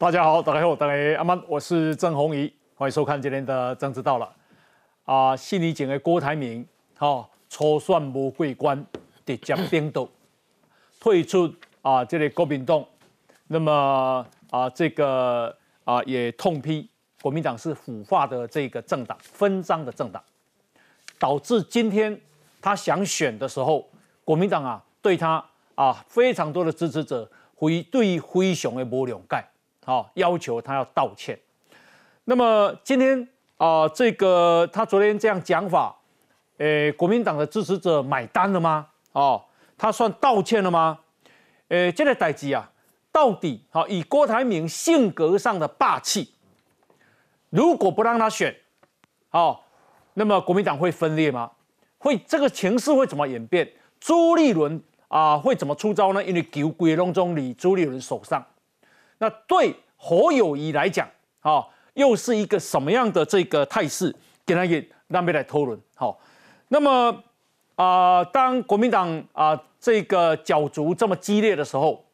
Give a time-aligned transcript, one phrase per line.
[0.00, 4.34] 大家好，大家好，大家阿曼，我是郑红怡，欢迎收看今天的政治到了。
[5.04, 6.66] 啊，悉尼警的郭台铭，
[6.96, 8.82] 哈，初选无桂冠，
[9.26, 10.10] 直接冰斗，
[10.98, 12.82] 退出啊，这个国民党。
[13.48, 15.54] 那么啊，这个
[15.84, 16.88] 啊也痛批
[17.20, 20.24] 国民党是腐化的这个政党，分赃的政党，
[21.18, 22.18] 导致今天
[22.62, 23.86] 他想选的时候，
[24.24, 25.44] 国民党啊对他
[25.74, 29.44] 啊非常多的支持者非对灰熊的无谅解，
[29.90, 31.38] 哦要求他要道歉。
[32.24, 35.96] 那么今天啊，这个他昨天这样讲法，
[36.58, 38.86] 诶，国民党的支持者买单了吗？
[39.12, 39.42] 哦，
[39.76, 41.00] 他算道歉了吗？
[41.68, 42.70] 诶，这个代志啊。
[43.12, 46.32] 到底好以郭台铭性格上的霸气，
[47.48, 48.54] 如果不让他选，
[49.30, 49.66] 好，
[50.14, 51.50] 那么国民党会分裂吗？
[51.98, 53.68] 会这个情势会怎么演变？
[53.98, 56.22] 朱立伦啊会怎么出招呢？
[56.22, 58.46] 因为九鬼龙中里朱立伦手上，
[59.20, 61.08] 那对侯友谊来讲，
[61.40, 64.14] 啊，又是一个什么样的这个态势？
[64.44, 65.78] 给他也让别来讨论。
[65.94, 66.18] 好，
[66.68, 67.22] 那么
[67.76, 72.04] 啊，当国民党啊这个角逐这么激烈的时候。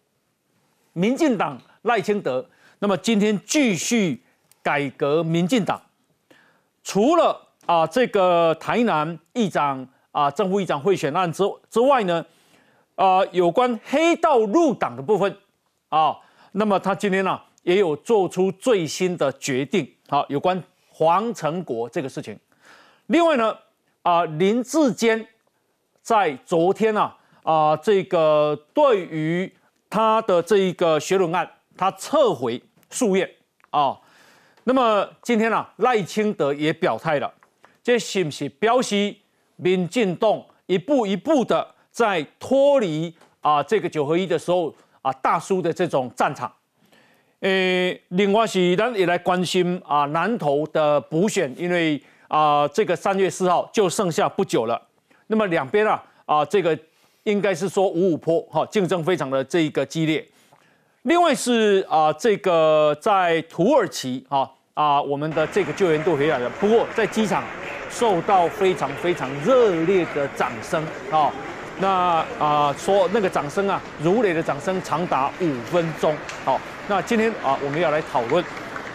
[0.92, 2.48] 民进党赖清德，
[2.78, 4.24] 那么今天继续
[4.62, 5.78] 改革民进党，
[6.82, 12.24] 除了啊这个台南议长啊正副议长贿选案之之外呢，
[12.94, 15.36] 啊有关黑道入党的部分
[15.90, 16.16] 啊，
[16.58, 22.38] 那么他今天呢也有做出最新的决定，好有关黄成国这个事情。
[23.06, 23.56] 另外呢
[24.02, 25.26] 啊林志坚
[26.02, 29.52] 在昨天呢啊这个对于。
[29.88, 32.60] 他的这一个学伦案，他撤回
[32.90, 33.30] 诉愿
[33.70, 33.96] 啊。
[34.64, 37.32] 那么今天呢，赖清德也表态了，
[37.84, 39.14] 这是不是表示
[39.54, 44.74] 民进党一步一步的在脱离啊这个九合一的时候
[45.06, 46.52] 啊大叔的这种战场？
[47.40, 54.80] 诶，另外是咱也来关心啊南投的补选，因为啊这个三月四号就剩下不久了。
[55.28, 56.76] 那么两边啊啊这个。
[57.26, 60.24] 应该是说五五坡哈，竞争非常的这一个激烈。
[61.02, 66.48] 另外是啊，这个在土耳其啊啊，我们的这个救援队回来了。
[66.60, 67.42] 不过在机场
[67.90, 70.80] 受到非常非常热烈的掌声
[71.10, 71.32] 啊。
[71.78, 76.16] 那啊说那个掌声啊，如雷的掌声长达五分钟。
[76.44, 78.44] 好，那今天啊我们要来讨论。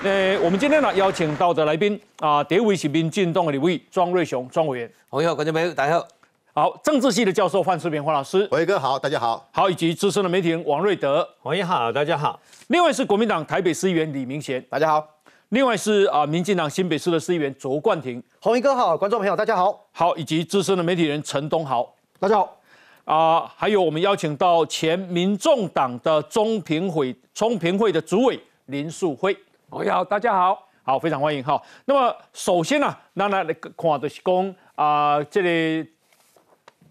[0.03, 4.91] 呃，我们今天呢邀请到的来宾啊，第一位是民进党的李位庄瑞雄庄委员。
[5.11, 6.07] 朋友，观众朋友，大家好。
[6.53, 12.39] 好，政治系的教授范世平黄老师，伟哥好，大家好，好，以及资深的媒体人王瑞德，王爷好，大家好。
[12.67, 15.07] 另外是国民党台北市议员李明贤，大家好。
[15.49, 21.87] 另外是啊，民进党新北市的市议员卓冠廷，红衣哥好，观众朋友大家好，好，以及资深的媒体人陈东豪，
[22.19, 22.57] 大家好。
[23.05, 29.35] 啊，还有我们邀请到前民众党的中评会中评会的主委林素辉，
[29.69, 31.61] 王爷好，大家好，好，非常欢迎哈。
[31.85, 35.89] 那么首先呢，那来看的是讲啊，这里。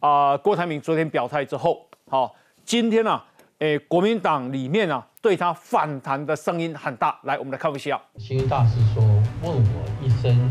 [0.01, 2.35] 啊，郭台铭昨天表态之后，好，
[2.65, 3.21] 今天呢，
[3.59, 7.21] 诶，国民党里面呢，对他反弹的声音很大。
[7.25, 8.01] 来，我们来看一下。
[8.17, 9.03] 星云大师说
[9.45, 10.51] ：“问我一生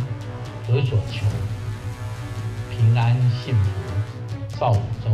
[0.67, 1.25] 何所求？
[2.69, 3.71] 平安幸福
[4.55, 5.09] 少五洲。”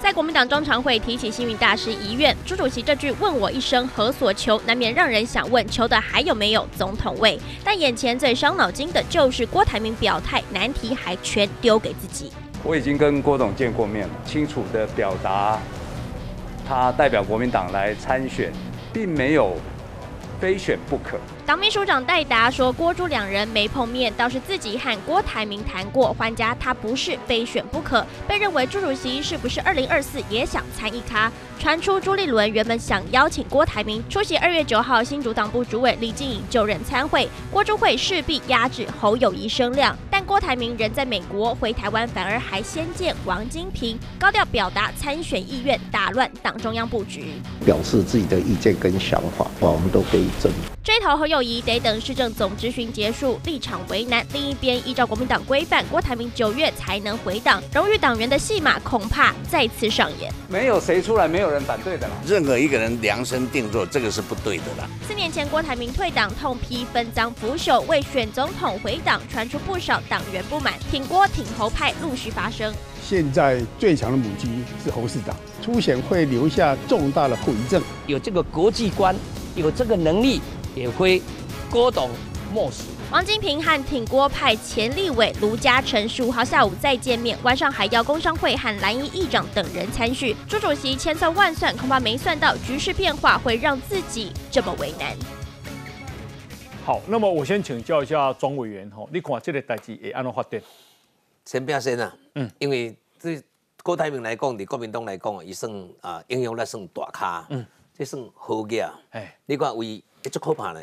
[0.00, 7.38] 在国民党中常会提起幸运大师遗愿，朱主席这句“问我一生何所求”，难免让人想问：求的还有没有总统位？
[7.64, 12.32] 但眼前最伤脑筋的就是郭台铭表态，难题还全丢给自己。
[12.62, 15.58] 我已经跟郭董见过面了，清楚的表达，
[16.66, 18.52] 他代表国民党来参选，
[18.92, 19.56] 并没有
[20.40, 21.18] 非选不可。
[21.48, 28.06] 党秘书长戴达说，郭朱两人没碰面，倒是自己和郭台铭谈过，还家他不是非选不可。
[28.26, 31.32] 被认为朱主席是不是二零二四也想参一咖？
[31.58, 39.96] 传出朱立伦原本想邀请郭台铭出席二月九号新主党部主委李静颖就任参会，郭朱会势必压制侯友谊声量。
[40.10, 50.52] 但郭台铭人在美国，回台湾反而还先见王金平，高调表达参选意愿，打乱党中央布局，表示自己的意见跟想法，我们都可以争。
[50.84, 54.24] 追头侯友谊得等市政总执行结束，立场为难。
[54.32, 60.32] 另一边依照国民党规范，郭台铭九月才能回党，荣誉党员的戏码恐怕再次上演。
[60.48, 61.48] 没有谁出来，没有。
[61.48, 62.12] 人反对的啦。
[62.26, 64.86] 任何一个人量身定做，这个是不对的啦。
[65.08, 72.70] 四年前，郭台铭退党，痛批分赃腐朽，为选总统回党，传出不少党员不满，挺郭挺侯派陆续发生。
[73.02, 74.46] 现在最强的母鸡
[74.84, 77.82] 是侯市长，出险会留下重大的后遗症。
[78.06, 79.16] 有这个国际观，
[79.56, 80.42] 有这个能力，
[80.74, 81.22] 也会
[81.70, 82.10] 郭董
[82.52, 82.84] 莫属。
[83.10, 90.36] 王金平和挺郭派前立委卢嘉诚十五号下午再见面，晚上还要工商会和蓝营议长等人参叙。
[90.46, 95.16] 朱主席千算万算，恐怕没算到局势变化会让自己这么为难。
[96.84, 100.60] 好，那么我先请教一下庄委员哈，你看这个代志会安怎发展？
[101.44, 103.42] 先变先啊，嗯，因为对
[103.82, 105.72] 郭台铭来讲，对国民党来讲，伊算
[106.02, 107.64] 啊影响力算大咖，嗯，
[107.96, 110.80] 这算好嘅，哎，你看为一足可怕呢，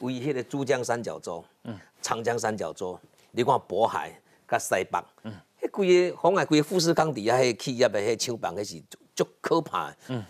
[0.00, 2.98] 为迄个珠江三角洲，嗯，长江三角洲，
[3.30, 4.12] 你看渤海
[4.48, 8.82] 甲西北，嗯，迄规个妨碍规个富士康底下迄企业的迄厂房，迄是
[9.14, 10.24] 足可怕，嗯。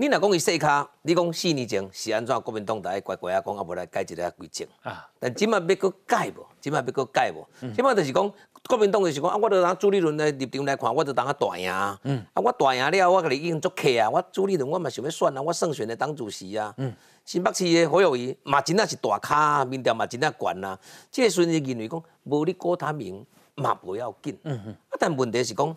[0.00, 2.40] 你若讲伊细卡，你讲四年前是安怎？
[2.42, 4.64] 国民党在乖乖啊讲，啊无来改一个规则。
[4.82, 6.46] 啊，但即摆要搁改无？
[6.60, 7.44] 即摆要搁改无？
[7.74, 8.32] 即摆就是讲，
[8.68, 11.72] 国民党就是讲啊，我著拿朱立伦的立场来看，我著当啊大赢。
[12.02, 12.22] 嗯。
[12.34, 14.10] 啊，我大赢了，我甲你已经做客啊。
[14.10, 16.74] 我朱立伦我嘛想要选啊，我胜选的党主席啊。
[16.76, 16.94] 嗯。
[17.24, 20.78] 新北市的侯友谊嘛真正是大咖，民调嘛真正悬啊。
[21.10, 23.24] 即个阵是认为讲，无你郭台铭
[23.54, 24.38] 嘛不要紧。
[24.42, 24.72] 嗯嗯。
[24.90, 25.74] 啊，但问题是讲，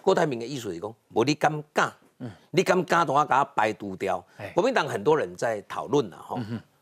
[0.00, 1.92] 郭台铭的意思是讲，无你敢敢。
[2.50, 4.22] 你敢敢同我甲排除掉？
[4.54, 6.38] 国民党很多人在讨论啊，吼。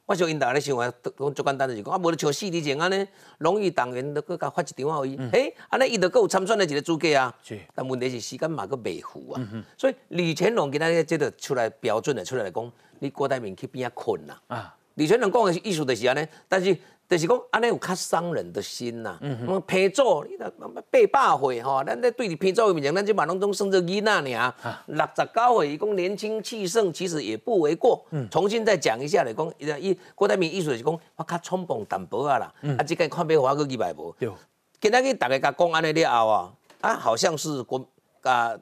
[0.09, 3.07] 我想因大咧想话，讲最简单就是讲，啊，无你像四年前安尼，
[3.37, 5.19] 荣誉党员都搁甲发一张而已。
[5.31, 7.31] 嘿，安尼伊都搁有参选的一个资格啊。
[7.43, 7.61] 是。
[7.75, 9.65] 但问题是时间嘛搁未赴啊。
[9.77, 14.41] 所以李乾龙今仔即个出来标准的出来来讲，你郭台铭去边啊困啦。
[14.47, 14.75] 啊。
[14.99, 16.77] 李全龙讲的意思就是安尼，但是。
[17.09, 19.17] 就是讲，安尼有较伤人的心呐。
[19.23, 19.63] 嗯嗯。
[19.67, 24.55] 偏左，你八百岁吼，咱在对你偏左面前，咱就把拢总算做囡仔尔。
[24.89, 28.05] 六十九岁，伊讲年轻气盛，其实也不为过。
[28.11, 28.29] 嗯。
[28.29, 29.51] 重新再讲一下来讲，
[29.81, 32.55] 伊郭台铭意思是讲，我较冲动淡薄啊啦。
[32.61, 32.77] 嗯。
[32.77, 34.15] 啊，即个看变化个几百无。
[34.19, 34.31] 对。
[34.79, 36.53] 今仔日大家甲讲安尼了后啊，
[36.83, 37.83] 啊，好像是郭
[38.23, 38.55] 甲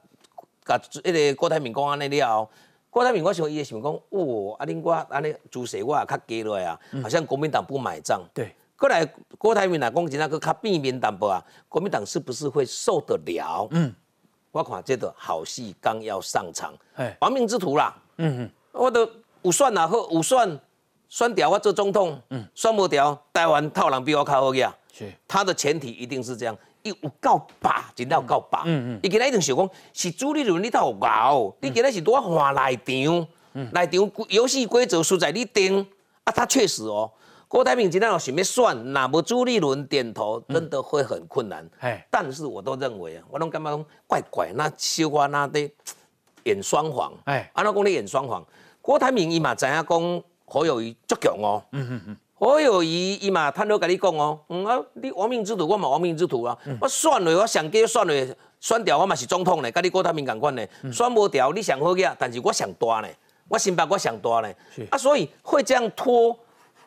[0.63, 2.49] 甲迄个郭台铭讲安尼了后。
[2.97, 8.19] 郭台铭，我想伊也想讲，哦，啊，恁我安尼主席我也较低落啊，好像国民党不买账。
[8.33, 9.05] 对，过来
[9.37, 13.67] 郭台铭来讲，真正佫较变面淡薄啊，国民党是不是会受得了？
[13.69, 13.93] 嗯，
[14.51, 17.95] 我看这个好戏刚要上场，哎，亡命之徒啦。
[18.15, 19.07] 嗯嗯，我都
[19.43, 20.59] 有选也好，有算，
[21.07, 24.75] 算掉我做总统，嗯，算不掉台湾套人比我较好个啊。
[24.91, 26.57] 是，他的前提一定是这样。
[26.87, 28.63] 有够霸，真有够霸。
[28.65, 33.27] 嗯嗯，伊今仔一定想讲，是朱立伦你头熬，你今仔是多换内场，
[33.73, 35.85] 内场游戏规则输在你定。
[36.23, 37.09] 啊，他确实哦，
[37.47, 41.65] 郭台铭今天要想要选，那么朱立伦点头，真的会很困难。
[41.79, 45.71] 哎，但是我都认为啊，我拢感觉讲怪怪，那小花那得
[46.43, 47.13] 演双簧。
[47.23, 48.45] 哎，安怎讲你演双簧？
[48.81, 51.63] 郭台铭伊嘛知影讲好友谊足强哦。
[51.71, 52.17] 嗯嗯嗯。
[52.39, 56.55] 我有伊伊嘛，他都甲你讲哦，嗯啊，你亡命之徒，我嘛亡命之徒啊。
[56.79, 60.63] 我选了，我上计选了，选掉我嘛是总统呢，甲你郭台铭共款呢。
[60.93, 63.07] 选无掉，你上好个，但是我上大呢，
[63.49, 64.53] 我新北我上大呢。
[64.91, 66.37] 啊，所以会这样拖，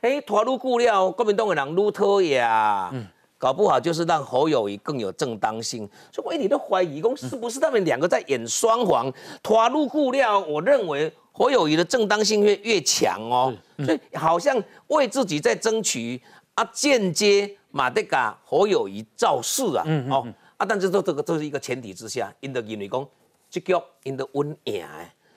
[0.02, 2.88] 哎，拖愈久了，国民党的人愈拖呀。
[2.92, 3.04] 嗯，
[3.36, 5.88] 搞不好就是让侯友谊更有正当性。
[6.12, 9.12] 所以我一直都怀疑，讲是不是他们两个在演双簧？
[9.42, 11.12] 拖愈久了，我认为。
[11.40, 16.20] 侯友谊的正当性越越强哦，所以好像为自己在争取
[16.52, 20.28] 啊，间接马德嘎侯友谊造势啊，嗯哦
[20.58, 23.08] 啊，但是这这个这是一个前提之下，因得认为讲
[23.48, 23.72] 这局
[24.02, 24.86] 因得稳赢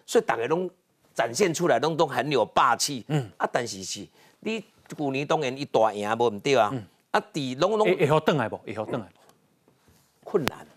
[0.05, 0.69] 所以大家拢
[1.13, 4.05] 展现出来拢都很有霸气，嗯啊，但是是
[4.41, 6.69] 你去年当然一大赢无唔对啊，
[7.12, 8.57] 啊，伫拢拢会好等来不？
[8.57, 9.07] 会好等来
[10.25, 10.67] 困难，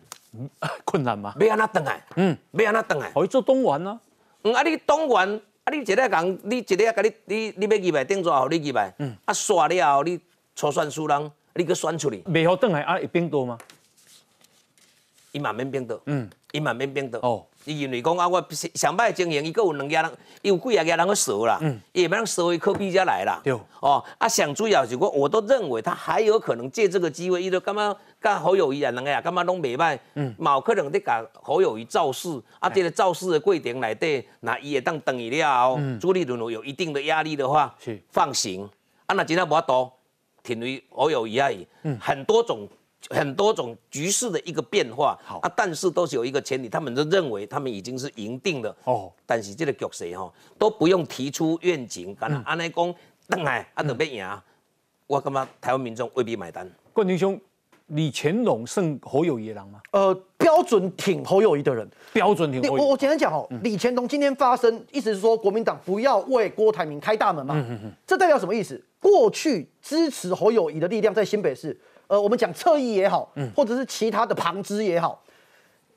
[0.84, 1.34] 困难吗？
[1.40, 2.00] 要安那等来？
[2.14, 3.10] 嗯，要安那等来？
[3.10, 3.98] 可以做东莞啊。
[4.46, 10.20] 嗯，啊，你党员，啊，你一个人，你一个甲你，你你要入来，顶做后你入来，嗯，啊，刷了后，你
[10.54, 13.58] 初选输人，你去选出去，未好转来，啊，会变多吗？
[15.36, 17.44] 伊嘛免变多，嗯，伊嘛免变多，哦。
[17.66, 18.42] 伊认为讲啊，我
[18.74, 27.94] 上摆经营，伊阁有两家人，伊有几啊家人去收啦，嗯，伊也免让收伊科比家来啦，对，哦，啊，上主要是我，我都认为他还有可能借这个机会，伊都干嘛？
[28.22, 29.98] 甲好友谊啊，两个啊，干嘛拢袂歹？
[30.14, 38.00] 嗯，冇可能伫甲好友谊造势，啊，这个造势的过程内底，那伊会当等伊了，朱立伦有一定的压力的话，是。
[38.10, 38.66] 放行，
[39.06, 39.90] 啊，那今天无法度，
[40.44, 42.68] 停为侯友谊而已，嗯，很多种。
[43.10, 49.12] 很多种局势的一个变化，好啊，但是都是有一个前提，他们都认为他们已经是赢定了哦。
[49.24, 52.94] 但是这个局势哈都不用提出愿景，干那安尼讲，
[53.28, 54.26] 等来啊，准备赢，
[55.06, 56.68] 我感觉台湾民众未必买单。
[56.92, 57.40] 冠军兄，
[57.88, 59.80] 李乾隆胜侯友谊人吗？
[59.92, 62.60] 呃，标准挺侯友谊的人，标准挺。
[62.72, 67.54] 我我简单讲哦，李乾隆今天发声，意思是说国民党不要为郭台铭开大门嘛？
[67.56, 67.92] 嗯嗯嗯。
[68.04, 68.82] 这代表什么意思？
[68.98, 71.78] 过去支持侯友谊的力量在新北市。
[72.08, 75.22] 呃，我们讲侧翼也好，或者是其他的旁支也好，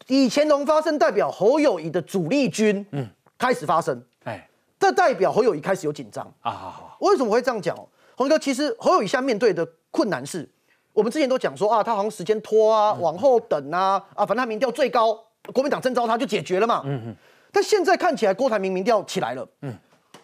[0.08, 4.50] 以前隆发生代表侯友谊的主力军，嗯，开始发生，哎，
[4.80, 6.98] 这代表侯友谊开始有紧张啊。
[7.00, 7.78] 为什么会这样讲？
[8.16, 10.50] 洪哥，其实侯友谊现在面对的困难是，
[10.94, 15.14] 我们之前都讲说啊，他好像时间拖啊，往后等啊，啊，反正他民调最高，
[15.54, 16.82] 国民党征召他就解决了嘛。
[16.86, 17.16] 嗯嗯。
[17.52, 19.74] 但现在看起来郭台铭民调起来了，嗯，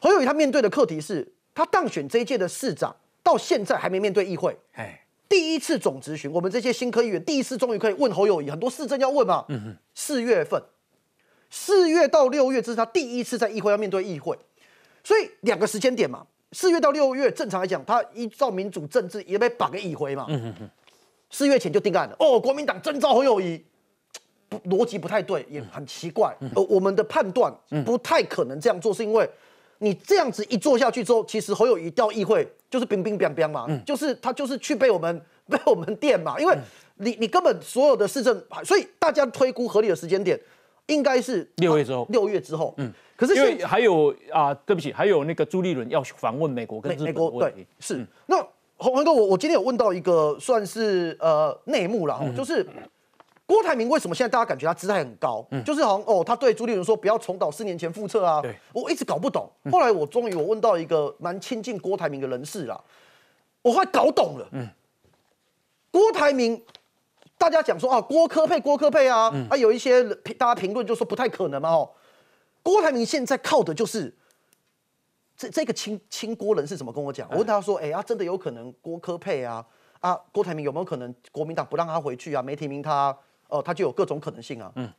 [0.02, 2.96] 侯友谊他面对的课题是，他当选这一届的市长。
[3.26, 4.56] 到现在还没面对议会。
[4.74, 9.46] 哎，第一次总执行，我们这些新科议员第一次终于可以问侯友谊，很多市政要问嘛。
[9.50, 9.76] 嗯。
[9.94, 10.62] 四月份，
[11.50, 14.38] 四月到六月，这是他第一次在议会要面对议会，
[15.04, 16.26] 所以两个时间点嘛。
[16.52, 20.28] 四月到六月，正常来讲，他依照民主政治也被绑个议会嘛。
[21.30, 22.16] 四月前就定案了。
[22.20, 23.64] 哦，国民党征召侯友谊。
[24.70, 26.34] 逻辑不太对，也很奇怪。
[26.56, 27.54] 呃，我们的判断
[27.84, 29.28] 不太可能这样做，是因为
[29.80, 36.38] 你这样子一做下去之后，其实侯友谊调议会就是冰冰冰冰嘛，就是他就是去被我们被我们电嘛。
[36.38, 36.54] 因为
[36.98, 40.38] 你你根本所有的市政，所以大家推估合理的时间点
[40.88, 42.06] 应该是六月之后。
[42.10, 42.92] 六月之后，嗯。
[43.16, 48.06] 可是因为还有啊，对不起，还有那个朱立伦要访问美国跟美国，对，是。
[48.26, 52.68] 那洪文哥，我我今天有问到一个算是呃内幕了，就是。
[53.48, 55.46] 郭台铭为什么现在大家感觉他姿态很高？
[55.52, 58.42] 嗯，就是好像哦，他对朱立伦说不要重蹈四年前覆辙啊。
[58.42, 59.48] 对，我一直搞不懂。
[59.72, 62.84] 后来我终于我问到一个蛮亲近郭台铭的人士啦，
[63.62, 64.48] 我后来搞懂了。
[64.52, 64.68] 嗯，
[65.92, 66.60] 郭台铭，
[67.38, 70.04] 大家讲说啊，郭科配郭科配啊，啊，有一些
[70.40, 71.70] 大家评论就说不太可能嘛。
[71.70, 71.92] 哦，
[72.64, 74.12] 郭台铭现在靠的就是
[75.38, 77.30] 这这个亲亲郭人是怎么跟我讲？
[77.30, 79.64] 我问他说，哎啊，真的有可能郭科配啊？
[80.00, 82.42] 啊，郭台铭有没有可能国民党不让他回去啊？
[82.42, 83.16] 没提名他？
[83.48, 84.72] 哦，他就有各种可能性啊。
[84.76, 84.90] 嗯，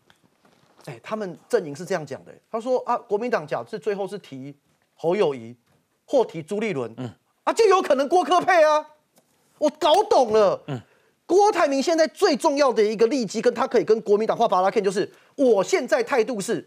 [0.84, 2.32] 哎，他们阵营是这样讲的。
[2.50, 4.54] 他说啊，国民党假设最后是提
[4.94, 5.54] 侯友谊
[6.06, 7.10] 或提朱立伦，嗯，
[7.44, 8.86] 啊，就有可能郭科配啊。
[9.58, 10.62] 我搞懂了。
[10.68, 10.80] 嗯，
[11.26, 16.66] 郭台铭现在最重要的一个利基，跟他可以跟国民党画巴拉 K，就是我现在态度是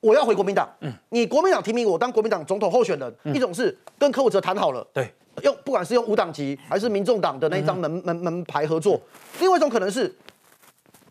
[0.00, 0.68] 我要回国民党。
[0.80, 5.12] 嗯，你国民党提名我当国民党总统候选人，一种是跟柯文哲谈好了，对，
[5.44, 9.00] 用不管是用无党籍还是民众党的那一张门门门牌合作，
[9.38, 10.12] 另外一种可能是。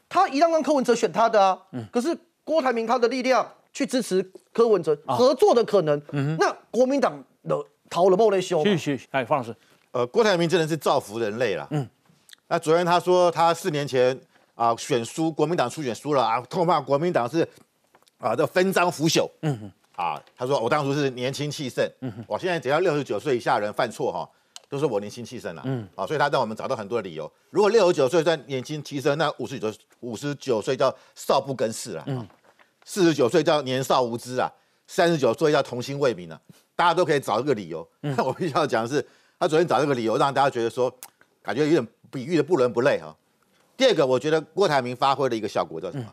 [0.09, 1.61] 他一样让柯文哲选他的啊，
[1.91, 6.01] 可是郭台铭他的力量去支持柯文哲合作的可能，
[6.39, 7.55] 那国民党的
[7.89, 8.63] 逃了莫雷修。
[8.63, 9.55] 谢谢，哎，方老师，
[9.91, 11.67] 呃，郭台铭真的是造福人类了。
[11.69, 11.87] 嗯，
[12.47, 14.19] 那昨天他说他四年前
[14.55, 17.47] 啊选输国民党初选输了啊，痛骂国民党是
[18.17, 19.29] 啊这分赃腐朽。
[19.43, 21.87] 嗯哼，啊，他说我当初是年轻气盛。
[22.01, 24.27] 嗯，我现在只要六十九岁以下人犯错哈。
[24.69, 27.29] 都是我年轻气盛了，嗯，好，所以他让我们找到很多的理由。
[27.49, 32.25] 如果六十九岁算年轻气盛，那五十九五十九岁叫少不更事了，嗯，
[32.85, 34.47] 四十九岁叫年少无知啊，
[34.85, 36.39] 三十九岁叫童心未泯啊，
[36.75, 37.85] 大家都可以找一个理由。
[38.01, 39.03] 那 我必须要讲的是，
[39.39, 40.93] 他昨天找这个理由，让大家觉得说，
[41.41, 43.15] 感觉有点比喻的不伦不类哈。
[43.75, 46.05] 第二个，我觉得郭台铭发挥的一个效果叫什么？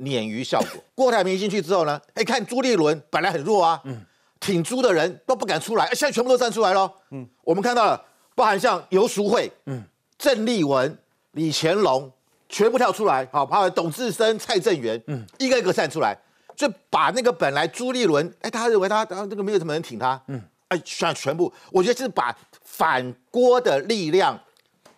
[0.00, 0.84] 鲶鱼效果。
[0.94, 4.04] 郭台铭进去之后呢，哎，看朱立伦本来很弱啊，嗯。
[4.38, 6.92] 挺猪的人都不敢出来，现在全部都站出来了。
[7.10, 9.82] 嗯，我们看到了，包含像游淑慧、嗯，
[10.18, 10.96] 郑丽文、
[11.32, 12.10] 李乾隆，
[12.48, 13.26] 全部跳出来。
[13.32, 16.16] 好，包括董志生、蔡正元，嗯，一个一个站出来，
[16.54, 24.38] 就把那个本来朱立伦，哎，他认为他，然后这个没有什么人挺他，嗯，哎，全全部，我觉得是把反郭的力量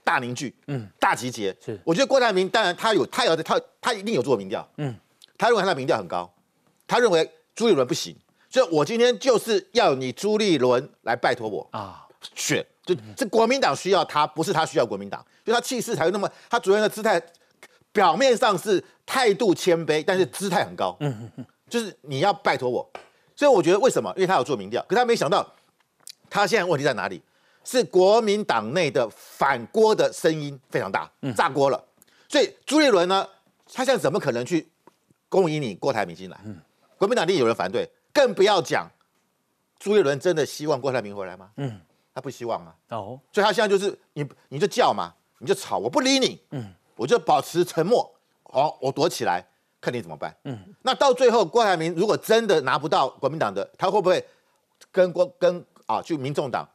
[0.03, 1.57] 大凝聚，嗯，大集结。
[1.65, 4.95] 是，我觉得郭台铭当然他有，他有他他一定有做民调，嗯，
[5.39, 6.29] 他认为他的民调很高，
[6.87, 8.17] 他认为朱立伦不行。
[8.59, 17.23] 所以我今天就是要你朱立伦来拜托我啊，选就这国民党需要他，不是他需要国民党，就他气势才会那么，他主任的姿态
[17.93, 21.31] 表面上是态度谦卑，但是姿态很高，嗯
[21.71, 22.91] 就是你要拜托我，
[23.37, 24.13] 所以我觉得为什么？
[24.17, 25.49] 因为他有做民调，可他没想到
[26.29, 27.23] 他现在问题在哪里？
[27.63, 31.81] 是国民党内的反锅的声音非常大，炸锅了，
[32.29, 33.25] 所以朱立伦呢，
[33.73, 34.69] 他现在怎么可能去
[35.29, 36.41] 恭迎你郭台铭进来？
[36.97, 37.89] 国民党一定有人反对。
[38.19, 38.91] 更不要讲，
[39.79, 41.49] 朱一伦真的希望郭台铭回来吗？
[41.57, 41.81] 嗯，
[42.13, 42.75] 他不希望啊。
[42.89, 46.43] 哦，所以他现在就是你，你就叫嘛，你就吵，我不理你。
[46.51, 48.13] 嗯，我就保持沉默。
[48.43, 49.47] 好，我躲起来，
[49.81, 50.35] 看你怎么办。
[50.43, 54.27] 嗯，那到最后，郭台铭如果真的拿不到国民党的，他会不会
[54.91, 56.69] 跟郭跟啊，就民众党？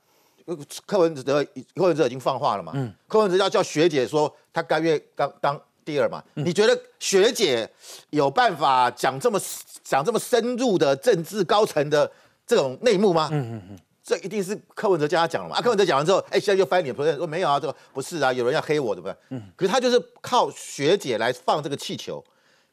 [0.86, 1.46] 柯文哲，
[1.76, 2.72] 柯文哲已经放话了嘛？
[2.74, 6.24] 嗯，柯文哲要叫学姐说他甘愿当当第二嘛？
[6.34, 7.70] 你觉得学姐
[8.10, 9.40] 有办法讲这么？
[9.84, 12.10] 讲这么深入的政治高层的
[12.48, 13.28] 这种内幕吗？
[13.34, 15.58] 嗯嗯嗯，这一定是柯文哲叫他讲了嘛？
[15.58, 17.60] 啊，柯文哲讲完之后，哎，现在又翻脸，不是说没有啊？
[17.60, 19.16] 这个不是啊，有人要黑我，对不对？
[19.32, 22.24] 嗯，可是他就是靠学姐来放这个气球，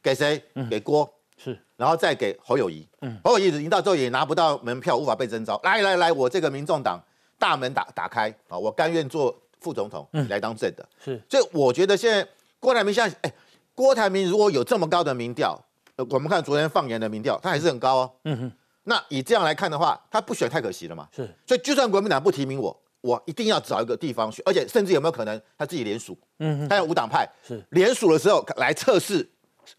[0.01, 0.41] 给谁？
[0.69, 2.87] 给郭是，然后再给侯友谊。
[3.01, 5.59] 嗯，侯友谊已经到之后也拿不到门票，无法被征召。
[5.63, 6.97] 来来来，我这个民众党
[7.37, 10.87] 大门打打开啊，我甘愿做副总统来当正的。
[11.03, 12.25] 是，所以我觉得现在
[12.61, 13.33] 郭台铭现在，哎，
[13.75, 15.61] 郭台铭如果有这么高的民调。
[16.09, 18.11] 我们看昨天放言的民调，他还是很高哦。
[18.23, 18.51] 嗯哼，
[18.85, 21.07] 那以这样来看的话，他不选太可惜了嘛。
[21.15, 26.17] 是，所以就算国民党不提名我，我一定要找一个地方选，而且甚至有没有可能他自己联署？
[26.39, 29.29] 嗯哼，他有五党派，是联署的时候来测试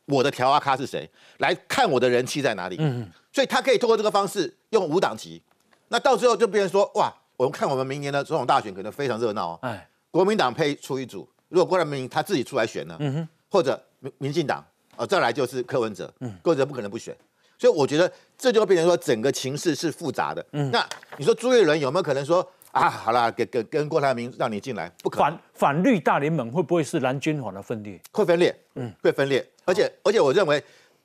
[0.05, 2.77] 我的调阿咖是谁，来看我的人气在哪里。
[2.79, 5.43] 嗯哼，所以他可以通过这个方式用五党籍，
[5.89, 9.59] 那到最后就变成说，哇，我们看我们明年的总统大选可能非常热闹哦。
[9.62, 14.65] 哎，国民党配出一组，如果郭台铭他自己出来选呢，嗯哼，或者民民进党
[14.97, 17.15] 啊，再来就是柯文哲，嗯，柯文哲不可能不选，
[17.59, 20.45] 所以我觉得这就会变成说整个情势是复杂的。
[20.53, 20.83] 嗯，那
[21.19, 25.31] 你说朱立伦有没有可能说啊，好了，跟跟跟郭台铭让你进来，不可能。
[25.31, 28.01] 反反绿大联盟会不会是蓝军团的分裂？
[28.11, 30.63] 会分裂，嗯，会分裂，而且而且我认为。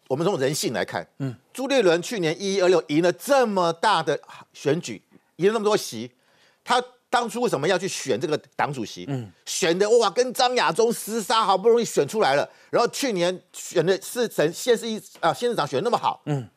[0.10, 4.18] 我们从人性来看，嗯，朱立伦去年一一二六赢了这么大的
[4.54, 5.02] 选举，
[5.36, 6.10] 赢了那么多席，
[6.64, 9.06] 他当初为什么要去选这个党主席？
[9.08, 12.48] 嗯，选的哇，跟张亚中厮杀，好不容易选出来了。
[12.70, 16.48] 然后去年选的是省县市一啊县市长选的那么好，嗯，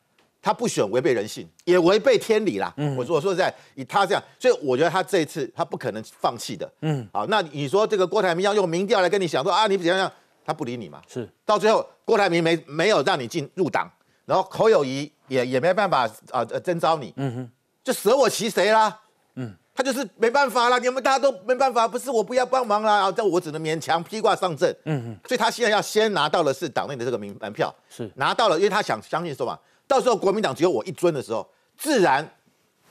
[0.41, 2.73] 他不选违背人性，也违背天理啦。
[2.77, 6.69] 嗯，我说我说实在，以他这样，所以我觉得他这一次他不可能放弃的。
[6.81, 10.11] 嗯，好，那你说这个郭台铭要用民调来跟你讲说啊，你怎样样？
[10.43, 10.99] 他不理你嘛？
[11.07, 13.89] 是，到最后郭台铭没没有让你进入党，
[14.25, 17.51] 然后侯友谊也也没办法啊征召你，嗯哼，
[17.83, 18.99] 就舍我其谁啦？
[19.35, 31.47] 嗯，他就是没办法啦，你们大家都没办法，不是我不要帮忙啦，啊，这我只能勉强披挂上阵，嗯哼，所以他现在要先拿到的是党内的这个名门票，是拿到了，因为他想相信说嘛，到时候国民党只有我一尊的时候，
[31.77, 32.27] 自然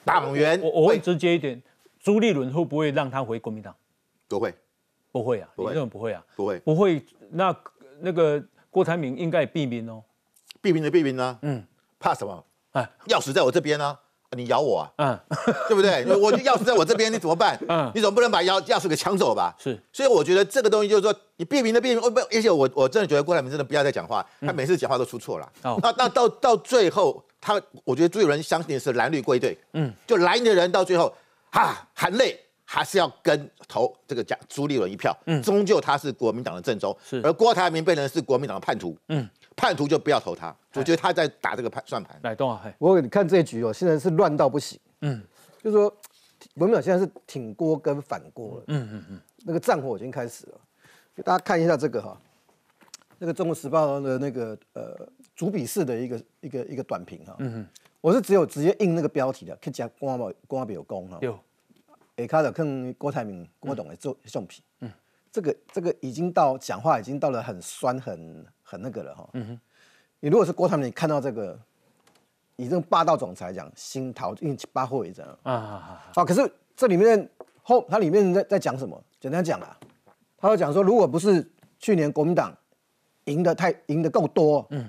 [0.04, 1.62] 党员我我会直接一点，
[2.00, 3.74] 朱立伦会不会让他回国民党？
[4.28, 4.54] 不会。
[5.12, 6.24] 不会啊，你认为不会啊？
[6.36, 7.04] 不会，不会。
[7.30, 7.52] 那
[7.98, 10.00] 那个郭台铭应该避名哦，
[10.62, 11.36] 避名的避名呢？
[11.42, 11.66] 嗯，
[11.98, 12.44] 怕什么？
[12.70, 13.98] 哎，钥匙在我这边呢，
[14.36, 14.90] 你咬我啊？
[14.98, 15.18] 嗯，
[15.68, 16.04] 对不对？
[16.16, 17.58] 我钥匙在我这边，你怎么办？
[17.68, 19.54] 嗯，你总不能把钥钥匙给抢走吧？
[19.58, 19.78] 是。
[19.92, 25.52] 所以我觉得这个东西就是说，你避名的避名，不，而且我我真的觉得郭台铭真的不要再讲话，他每次讲话都出错了。
[25.62, 25.78] 哦。
[25.82, 29.58] 那那到到最后，他我觉得最有人相信的是蓝绿归队。
[29.72, 29.92] 嗯。
[30.06, 31.12] 就蓝的人到最后，
[31.50, 32.38] 哈，含泪。
[32.72, 37.20] 还是要跟投这个蒋朱立伦一票，嗯，终究他是国民党的正宗，是。
[37.24, 39.28] 而郭台铭被人是国民党的叛徒，嗯，
[39.60, 40.56] 叛徒就不要投他。
[40.74, 42.18] 我觉得他在打这个盘算盘。
[42.22, 45.22] 来，东啊，我你看这一局哦，现在是乱到不行，嗯，
[45.62, 45.90] 就是说
[46.54, 50.60] 国民党现在是挺郭跟反郭了，嗯嗯嗯，那个战火已经开始了。
[51.14, 52.18] 给大家看一下这个哈，
[53.18, 54.96] 那个《中国时报》的那个呃
[55.36, 57.66] 主笔式的一个一个一个短评哈，嗯嗯，
[58.00, 61.18] 我是只有直接印那个标题的，可以讲光宝光宝有功哈。
[61.20, 61.38] 有。
[62.16, 64.92] 给开的跟郭台铭、郭董的做送皮，嗯，
[65.32, 69.28] 这个这个已经到讲话已经到了很酸、很很那个了哈。
[69.32, 69.60] 嗯哼，
[70.20, 71.58] 你如果是郭台铭，看到这个
[72.54, 76.24] 以这种霸道总裁讲心桃运气八货一张啊啊啊！
[76.24, 77.28] 可是这里面
[77.62, 79.02] 后它里面在在讲什么？
[79.18, 79.76] 简单讲啊，
[80.38, 82.56] 他会讲说，如果不是去年国民党
[83.24, 84.88] 赢得太赢得够多，嗯，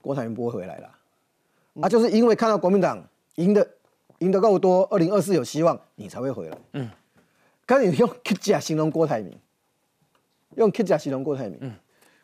[0.00, 0.90] 郭台铭不会回来了。
[1.82, 3.02] 啊，就是因为看到国民党
[3.34, 3.68] 赢得。
[4.20, 6.56] 赢得够多，二零二四有希望，你才会回来。
[6.72, 6.88] 嗯，
[7.66, 9.38] 可是你用 K 加形容郭台铭，
[10.54, 11.74] 用 K 加形容郭台铭，嗯，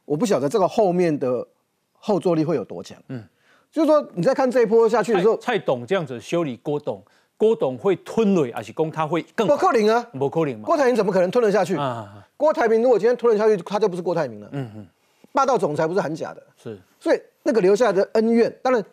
[0.05, 1.47] 我不晓得这个后面的
[1.93, 2.97] 后坐力会有多强。
[3.09, 3.23] 嗯，
[3.71, 7.03] 就是说你在看这一波下去的时候，蔡董这样子修理郭董，
[7.37, 9.47] 郭董会吞了，还是公他会更？
[9.47, 10.65] 不可能啊，不可能嘛。
[10.65, 11.77] 郭台铭怎么可能吞得下去？
[11.77, 14.49] 啊，郭台铭如果今天吞了下去，他就不是郭台铭了。
[14.53, 14.87] 嗯嗯，
[15.33, 16.43] 霸道总裁不是很假的。
[16.63, 18.85] 是，所以那个留下来的恩怨，当然。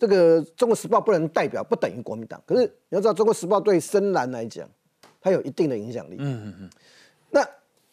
[0.00, 2.40] 这个《中国时报》不能代表，不等于国民党。
[2.46, 4.64] 可是你要知道，《中国时报》对深蓝来讲，
[5.20, 6.14] 它有一定的影响力。
[6.20, 6.70] 嗯嗯嗯。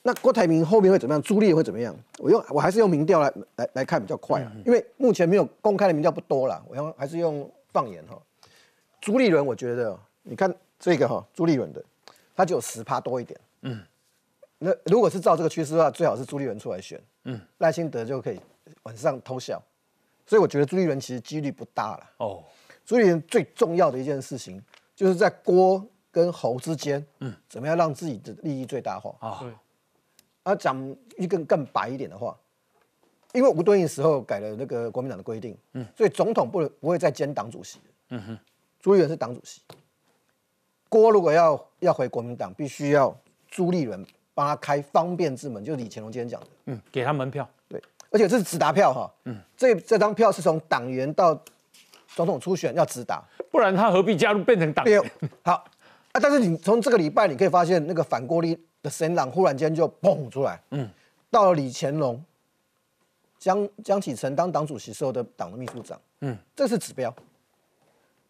[0.06, 1.22] 那那郭台铭后面会怎么样？
[1.24, 1.96] 朱立会怎么样？
[2.20, 6.64] 我用我还是用民调来来来看比较快啊，因为目前没有公开的民调不多了。
[6.70, 8.16] 我用还是用放言哈。
[9.02, 11.84] 朱立伦，我觉得你看这个哈，朱立伦的，
[12.36, 13.40] 他只有十趴多一点。
[13.62, 13.82] 嗯。
[14.60, 17.02] 那如果是照这个趋势的话，最好是朱立伦出来选。
[17.24, 17.42] 嗯。
[17.58, 18.40] 赖清德就可以
[18.84, 19.60] 晚上偷笑。
[20.28, 22.10] 所以我觉得朱立伦其实几率不大了。
[22.18, 22.44] 哦，
[22.86, 24.62] 朱立伦最重要的一件事情，
[24.96, 29.44] 就是在郭跟侯之间，嗯，怎么样让自己的利益最大化啊？
[30.46, 30.54] 对。
[30.54, 32.38] 啊，讲一个更白一点的话，
[33.34, 37.80] 因为吴敦义时候改了那个国民党的规定，嗯，所以总统不能不会再兼党主席。
[38.10, 38.40] 嗯哼，
[38.80, 39.62] 朱立伦是党主席。
[40.88, 43.14] 郭如果要要回国民党，必须要
[43.50, 47.50] 朱立伦帮他开方便之门，就是李乾隆今天讲的，嗯，给他门票。
[47.68, 47.82] 对
[48.12, 51.38] 而且这是直达票哈，嗯，这这张票是从党员到
[52.16, 55.02] 总统初选要直达，不然他何必加入变成党员？
[55.44, 55.54] 好
[56.14, 60.88] 啊，但是你从这个礼拜你可以发现，那个反郭力的神朗忽然间就蹦出来，嗯，
[61.32, 62.24] 到了李乾隆、
[63.40, 67.14] 江江启臣当党主席时候的党的秘书长，嗯，这是指标。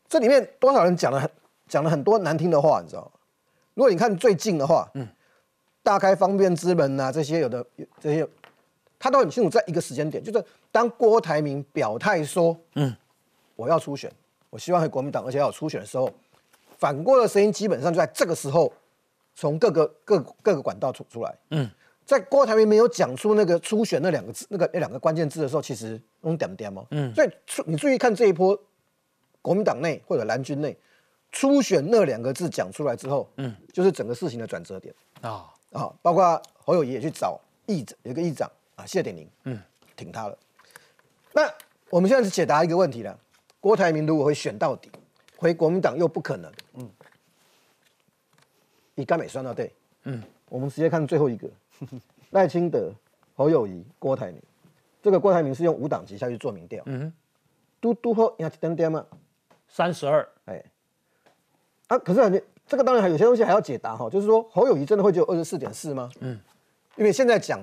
[0.07, 1.29] 这里面多少人讲了很
[1.67, 3.11] 讲了很多难听的话，你知道吗？
[3.73, 5.05] 如果你看最近的话，嗯，
[5.83, 7.65] 大开方便之门啊，这些有的
[7.99, 8.27] 这些。
[8.97, 12.95] 他都很清楚，在一个时间点，就是当郭台铭表态说：“嗯，
[13.55, 14.11] 我要初选，
[14.49, 16.09] 我希望回国民党，而且要初选的时候，
[16.77, 18.71] 反过的声音基本上就在这个时候，
[19.35, 21.37] 从各个各各个管道出出来。
[21.51, 21.69] 嗯，
[22.05, 26.85] 在郭台铭没有讲出那个初选那两个字，那个那两个关键字的时候，其实用点点嘛。
[26.91, 27.29] 嗯，所以
[27.65, 28.57] 你注意看这一波
[29.41, 30.75] 国民党内或者蓝军内，
[31.31, 39.59] 初选那两个字讲出来之后，嗯，就是整个事情的转折点啊啊，包括侯友谊也去找议长，有个议长啊谢点宁，嗯，
[39.95, 40.37] 挺他了。
[41.33, 41.51] 那
[41.89, 43.19] 我们现在是解答一个问题了：
[43.59, 44.89] 郭台铭如果会选到底，
[45.35, 46.89] 回国民党又不可能，嗯，
[48.95, 49.71] 以甘美酸啊对，
[50.03, 51.49] 嗯，我们直接看最后一个。
[52.31, 52.91] 赖清德、
[53.35, 54.41] 侯友谊、郭台铭，
[55.01, 57.11] 这个郭台铭是用五党籍下去做民调，嗯，
[57.79, 59.05] 嘟嘟后压一点点嘛，
[59.67, 60.63] 三十二，哎。
[61.87, 66.09] 啊，可是这个当然还有些东西还要解答哈，就是说侯友谊真的会只有二十四点四吗？
[66.19, 66.39] 嗯，
[66.95, 67.59] 因为现在讲，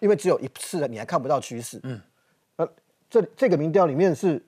[0.00, 1.78] 因为只有一次，你还看不到趋势。
[1.82, 2.00] 嗯，
[2.56, 2.68] 呃，
[3.10, 4.42] 这这个民调里面是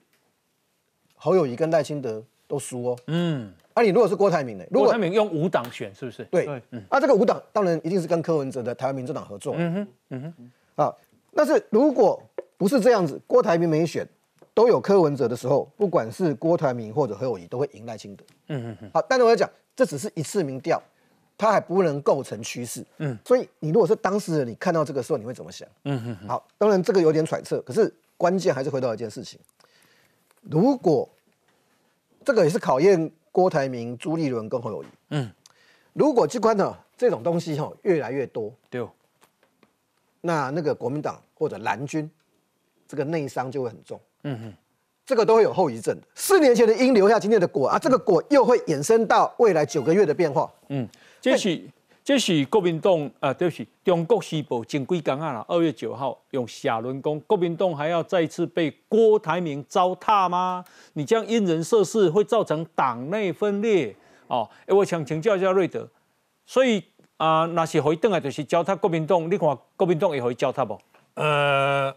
[1.15, 2.99] 侯友谊跟赖清德都输哦。
[3.07, 4.65] 嗯，啊，你如果是郭台铭呢？
[4.71, 6.23] 郭台铭用五党选是不是？
[6.25, 9.53] 对，嗯，啊，这个五党当然一定是跟柯文哲的台湾民主党合作。
[9.57, 10.33] 嗯哼，嗯
[10.75, 10.95] 哼，啊，
[11.33, 12.21] 但是如果
[12.57, 14.07] 不是这样子，郭台铭没选。
[14.53, 18.23] 都有柯文哲的时候，不管是郭台铭或者何友谊，都会赢赖清德。
[18.47, 18.91] 嗯嗯嗯。
[18.93, 20.81] 好，但是我要讲，这只是一次民调，
[21.37, 22.81] 它还不能构成趋势。
[22.99, 23.17] 嗯。
[23.25, 25.67] 所以你如果是当事人，你看到这个时候，你会怎么想？
[25.83, 26.27] 嗯哼。
[26.29, 29.37] 好，当然这个有点揣测，可是关键还是回到一件事情：
[30.43, 31.09] 如果
[32.25, 34.87] 这个也是考验郭台铭、朱立伦跟侯友谊。
[35.11, 35.31] 嗯。
[35.93, 38.85] 如果机关呢这种东西哈越来越多，对，
[40.19, 42.09] 那那个国民党或者蓝军
[42.85, 43.97] 这个内伤就会很重。
[44.23, 44.53] 嗯哼，
[45.05, 46.01] 这个都会有后遗症的。
[46.13, 50.51] 四年前的因留下今天的果啊，这个果又会衍生到未来九个月的变化。
[50.67, 50.85] 嗯，
[51.21, 51.61] 这是
[52.05, 60.63] 这是国民党啊，对不起，中国时报前几天啊啦，二月九号用下轮讲，国民党还要再次被郭台铭糟蹋吗？
[60.93, 63.95] 你这样因人设事，会造成党内分裂
[64.27, 64.47] 哦。
[64.67, 65.89] 哎，我想请教一下瑞德，
[66.45, 66.83] 所以
[67.17, 70.79] 啊，那是回邓啊就是交他国民党，你看国民党也会交他不？
[71.15, 71.91] 呃。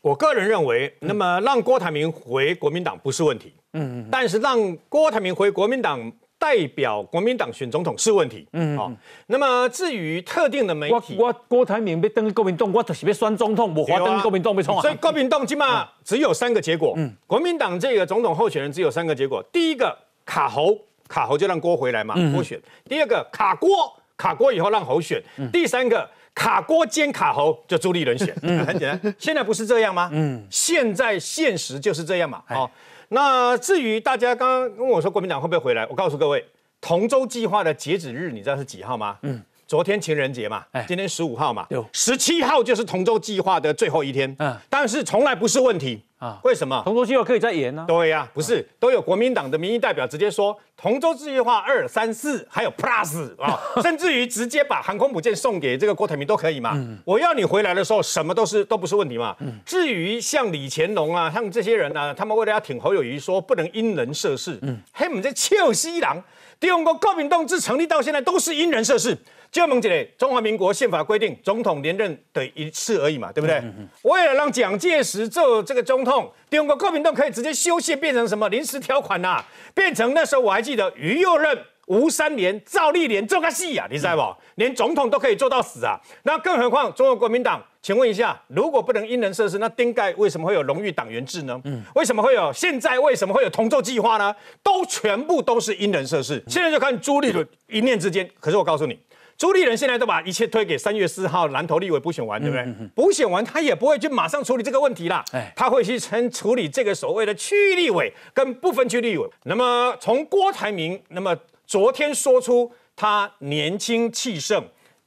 [0.00, 8.90] 我个人认为，那么让郭台铭回国民党不是问题，嗯嗯，但是让郭台铭回国民党代表国民党选总统是问题，嗯好，
[9.26, 14.80] 那么至于特定的媒体，我郭台铭被登国民党，我就是被选总统，我华登国民党被冲啊。
[14.80, 23.68] 所以国民党起码只有三个结果，嗯，国民党这个总统候选人只有三个结果，第一个卡侯，卡侯就让郭回来嘛，郭选；第二个卡郭，
[24.16, 25.20] 卡郭以后让侯选；
[25.52, 26.08] 第三个。
[26.34, 28.32] 卡锅兼卡喉，就朱立伦选，
[28.64, 29.14] 很简单。
[29.18, 30.08] 现在不是这样吗？
[30.12, 32.40] 嗯，现在现实就是这样嘛。
[32.46, 32.70] 好，
[33.08, 36.44] 那至于大家刚刚问我说国民党会不会回来，我告诉各位，
[36.80, 39.18] 同舟计划的截止日你知道是几号吗？
[39.22, 39.42] 嗯。
[39.66, 44.34] 昨天情人节嘛，今天十五号嘛，十七号就是同舟计划的最后一天。
[44.38, 46.38] 嗯，但是从来不是问题啊？
[46.44, 46.80] 为什么？
[46.84, 47.84] 同舟计划可以再延呢？
[47.88, 56.76] 对呀，不是都有国民党的民意代表直接说同舟计划二三四还有 plus 啊， 甚至于直接把航空母舰送给这个郭台铭都可以嘛？
[57.04, 59.36] 我要你回来的时候，什么都是都不是问题嘛？
[59.64, 64.58] 至于像李乾隆啊，像这些人呢，他们为了要挺侯友谊，说不能因人设事。
[64.62, 66.22] 嗯，嘿，我们这俏西郎，
[66.60, 69.16] 中国国民党自成立到现在都是因人设事。
[69.50, 73.62] 就问一个，中华民国宪法规定总统连任的一次而已嘛，对不对？
[74.02, 79.42] 为了让蒋介石做这个总统，中国国民党可以直接修宪变成什么临时条款呐？
[79.74, 84.42] 变成那时候我还记得于右任、吴三连、赵立连做个戏啊，你知道不？
[84.56, 85.98] 连总统都可以做到死啊！
[86.24, 87.62] 那更何况中国国民党？
[87.80, 91.58] 请问一下，如果不能因人设事，那丁盖为什么会有荣誉党员制呢？
[91.64, 94.34] 嗯，为什么会有现在为什么会有同舟计划呢？
[94.62, 96.42] 都全部都是因人设事。
[96.48, 98.28] 现在就看朱立伦一念之间。
[98.40, 98.98] 可是我告诉你。
[99.38, 102.66] 朱立伦现在都把一切推给三月四号蓝头立委补选完，对不对？
[102.92, 105.24] 补选完他也不会去马上处理这个问题啦，
[105.54, 109.30] 他会去先处理这个所谓的区域立委跟不分区立委。
[109.44, 114.60] 那么从郭台铭，那么昨天说出他年轻气盛，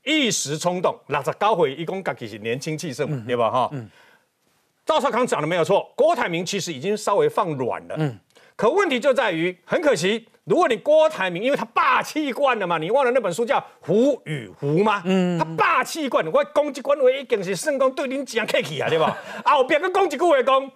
[0.05, 3.51] 一时冲动，那这高回一公讲其实年轻气盛，对吧？
[3.51, 3.69] 哈，
[4.85, 8.17] 赵少康讲的没有错，郭台铭其实已经稍微放软了，嗯，
[8.55, 10.25] 可问题就在于很可惜。
[10.45, 15.01] 如果你郭台铭，因为他霸气惯了嘛，你忘了那本书叫《虎与狐》吗？
[15.05, 19.15] 嗯，他霸气惯，我攻击官位一定是圣公对您讲客气啊，对吧？
[19.45, 20.71] 后边个攻击句话讲，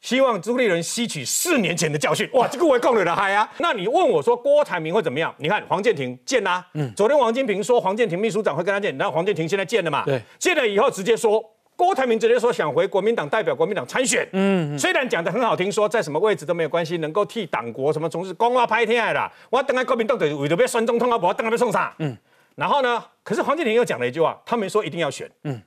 [0.00, 2.30] 希望朱立伦吸取四年前的教训。
[2.32, 3.50] 哇，这个我讲了的嗨啊！
[3.58, 5.34] 那你问我说郭台铭会怎么样？
[5.38, 10.04] 你看黄建庭见啦，嗯，昨天王金平说黄建庭秘书长会跟他见，然后黄建庭现在见了嘛？
[10.06, 11.44] 对，见了以后直接说。
[11.80, 19.32] 郭台铭直接说想回国民党代表国民党参选，嗯，虽然讲的很好听，说在什么位置都没有关系，能够替党国什么从事光华拍天爱啦。
[19.48, 21.94] 我等下国民党的为了被酸中通啊，我等下被送啥？
[22.00, 22.14] 嗯，
[22.54, 23.02] 然后呢？
[23.22, 25.58] 可是黄建庭又讲了一句话，他没说一定要选，嗯，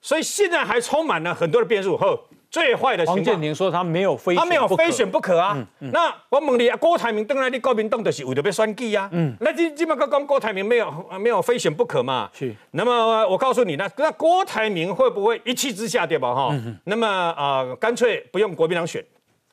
[0.00, 1.98] 所以现在还充满了很多的变数。
[1.98, 2.18] 呵。
[2.50, 5.56] 最坏的情况，黄建庭说他没有非他没有非选不可啊。
[5.78, 9.08] 那我问你，郭台铭登来你国民党的是为了被算计啊。
[9.12, 12.30] 嗯，那基基本上讲郭台铭没有没有非选不可嘛。
[12.32, 12.54] 是。
[12.70, 16.34] 那么我告诉你，那那郭台铭会不会一气之下对吧？
[16.34, 16.54] 哈。
[16.84, 19.04] 那么啊，干脆不用国民党选，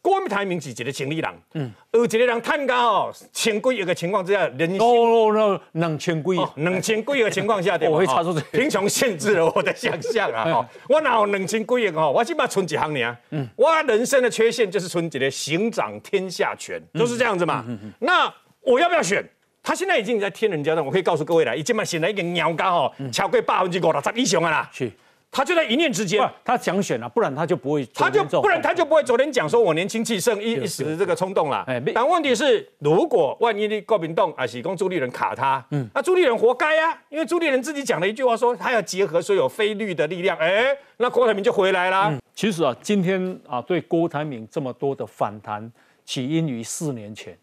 [0.06, 10.44] 郭台铭是一个经理人，嗯，有一个人探家哦，千几亿的情况之下，人哦，哦两千几亿，两千几亿的情况下，我会查出贫穷限制了我的想象啊！
[10.52, 12.12] 哦，我哪有两千几亿哦？
[12.16, 13.18] 我起码存几行呢？
[13.32, 17.66] 嗯，我人生的缺陷就是存几个行掌天下权，都是这样子嘛。
[17.98, 19.28] 那我要不要选？
[19.64, 24.70] 他现在已经在天人交战，我可以告诉各位了，已经嘛现在一个鸟高哦，超过百分之五六，十以上啊啦。
[24.72, 24.92] 是。
[25.36, 31.66] 他就在一念之间，他想选了，不然他就不会，他就不然他就不会昨天讲说我年轻气盛，一一时这个冲动了。
[31.94, 40.68] 但问题是，如果万一你郭明栋啊，喜功朱立伦卡他，嗯，那朱立伦活该啊，因为朱立伦自己讲了一句话，说他要结合所有非律的力量，哎，
[41.00, 42.18] 那郭台铭就回来了。
[42.34, 45.70] 其实啊，今天啊，对郭台铭这么多的反弹，
[46.06, 47.38] 起因于四年前，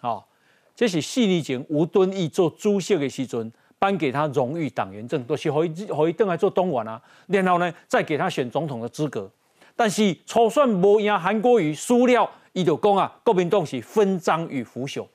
[0.00, 0.18] 啊，
[0.74, 3.52] 这是四年前吴敦义做主席的时阵。
[3.86, 9.30] 颁给他荣誉党员证，都是可以可以登来做东莞啊，然后呢，再给他选总统的资格。
[9.76, 15.06] 但是初选无赢韩国瑜输了，伊就讲啊，国民党是分赃与腐朽。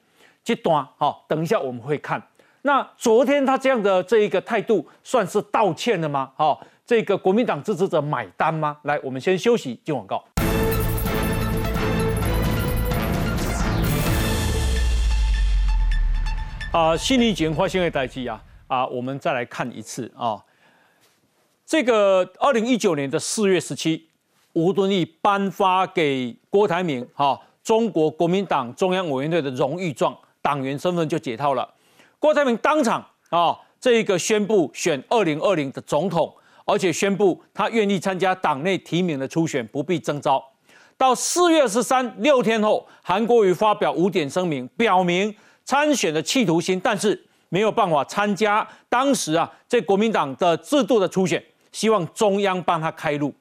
[0.42, 2.22] 这段哈，等一下我们会看。
[2.62, 6.32] 那昨天他这样的这一个态度，算是道歉了吗？
[6.38, 8.78] 哈，这个国民党支持者买单吗？
[8.84, 10.24] 来，我们先休息，进广告。
[16.72, 18.42] 啊，新年前发生的代志啊。
[18.72, 20.42] 啊，我们再来看一次啊。
[21.66, 24.08] 这个二零一九年的四月十七，
[24.54, 31.70] 吴敦义颁发给郭台铭哈中国国民党中央委员会的荣誉状，党员身份就解套了。
[32.18, 40.42] 郭台铭当场啊，这个宣布选二零二零的总统，而且宣布他愿意参加党内提名的初选，不必征召。
[40.98, 47.22] 到四月十三六天后，韩国瑜发表五点声明，表明参选的企图心，但是。
[47.52, 53.34] 没有办法参加当时啊，这国民党的制度的初选，希望中央帮他开路。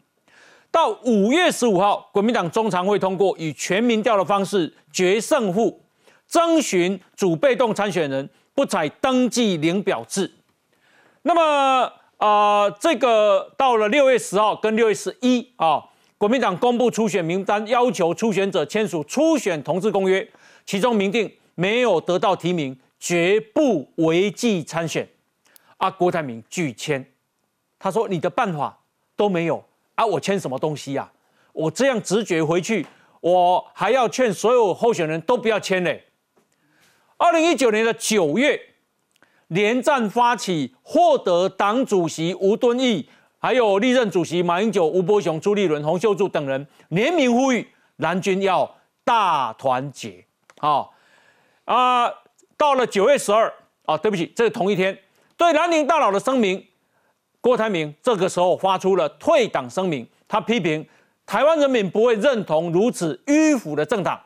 [0.68, 5.80] 到五月十五号，国民党中常会通过以全民调的方式决胜负，
[6.26, 10.32] 征询主被动参选人，不采登记领表制。
[11.22, 15.84] 那么啊，这个到了六月十号跟六月十一啊，
[16.18, 20.28] 国民党公布初选名单，要求初选者签署初选同志公约，
[20.66, 22.76] 其中明定没有得到提名。
[23.00, 25.08] 绝不违纪参选，
[25.78, 27.04] 啊，郭台铭拒签。
[27.78, 28.78] 他说：“你的办法
[29.16, 31.10] 都没有啊，我签什么东西呀？
[31.54, 32.86] 我这样直觉回去，
[33.22, 36.04] 我还要劝所有候选人都不要签嘞。”
[37.16, 38.60] 二零一九年的九月，
[39.48, 43.08] 连战发起，获得党主席吴敦义，
[43.38, 50.26] 还有历任主席马英九、吴伯雄、朱立伦、洪秀柱等人联名呼吁蓝军要大团结。
[50.58, 50.94] 好
[51.64, 52.12] 啊。
[52.60, 53.50] 到了九月十二
[53.86, 54.94] 啊，对不起，这是同一天，
[55.34, 56.62] 对南宁大佬的声明，
[57.40, 60.86] 郭台铭这个时候发出了退党声明，他批评
[61.24, 64.20] 台湾人民不会认同如此迂腐的政党，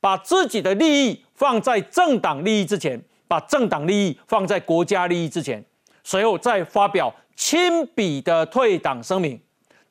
[0.00, 5.64] 把自己的利益放在政党利益之前，把政党利益放在国家利益之前，
[6.04, 9.40] 随后再发表亲笔的退党声明。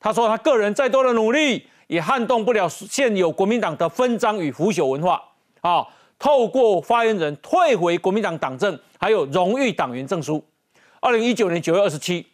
[0.00, 5.22] 他说，他个人再多的努力也撼动不了现有国民党的分赃与腐朽文化
[5.60, 5.86] 啊。
[6.22, 10.40] 透过发言人退回国民党党政，还有荣誉党员证书。
[11.00, 12.24] 二零一九年九月二十七，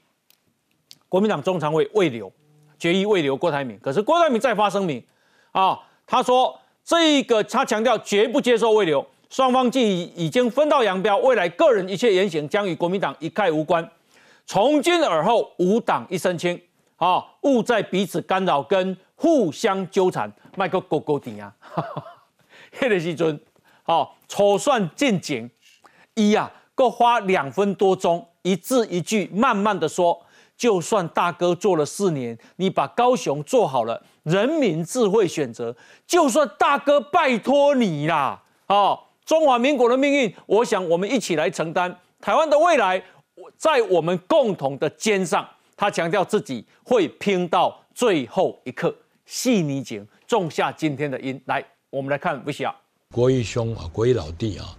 [1.09, 2.31] 国民党中常会未留
[2.79, 5.03] 决议未留郭台铭，可是郭台铭再发声明
[5.53, 13.90] 啊，他说这个他强调绝不接受未留，双方既已经分道扬镳，未来个人一切言行将与国民党一概无关。
[14.44, 16.61] 从今而后，无党一身轻
[16.96, 21.51] 啊，勿在彼此干扰跟互相纠缠，卖个勾勾顶啊，
[22.79, 23.40] 迄个时阵。
[23.88, 25.51] 哦，初算进警，
[26.14, 30.22] 一呀，各花两分多钟，一字一句慢慢的说。
[30.59, 35.74] 就算大哥做了四年，你把高雄做好了，人民智慧选择。
[36.05, 41.96] 就算大哥拜托你啦，哦，中华民国的命运，我想我们一起来承担。
[42.20, 43.01] 台湾的未来，
[43.57, 45.48] 在我们共同的肩上。
[45.77, 48.92] 他强调自己会拼到最后一刻。
[49.24, 51.40] 细腻井种下今天的因。
[51.46, 52.74] 来，我们来看不晓。
[53.14, 54.77] 国义兄啊，国义老弟啊，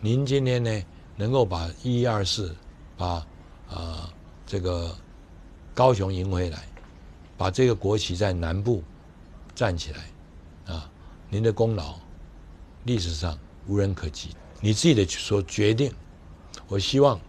[0.00, 2.54] 您今天呢能够把一一二四，
[2.96, 3.24] 把
[3.68, 4.12] 啊
[4.44, 4.92] 这个
[5.72, 6.66] 高雄赢回来，
[7.38, 8.82] 把这个国旗在南部
[9.54, 10.90] 站起来，啊，
[11.28, 11.94] 您的功劳
[12.82, 14.30] 历史上无人可及。
[14.60, 15.92] 你自己的所决定，
[16.66, 17.20] 我希望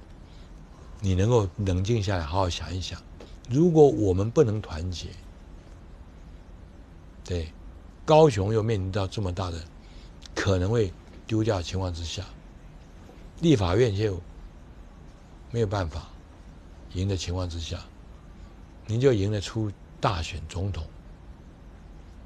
[0.99, 2.99] 你能够冷静下来，好好想一想。
[3.47, 5.05] 如果我们不能团结，
[7.23, 7.47] 对
[8.03, 9.63] 高雄又面临到这么大的。
[10.35, 10.91] 可能会
[11.27, 12.23] 丢掉的情况之下，
[13.39, 14.19] 立法院就
[15.51, 16.07] 没有办法
[16.93, 17.79] 赢的情况之下，
[18.85, 20.85] 您就赢得出大选总统，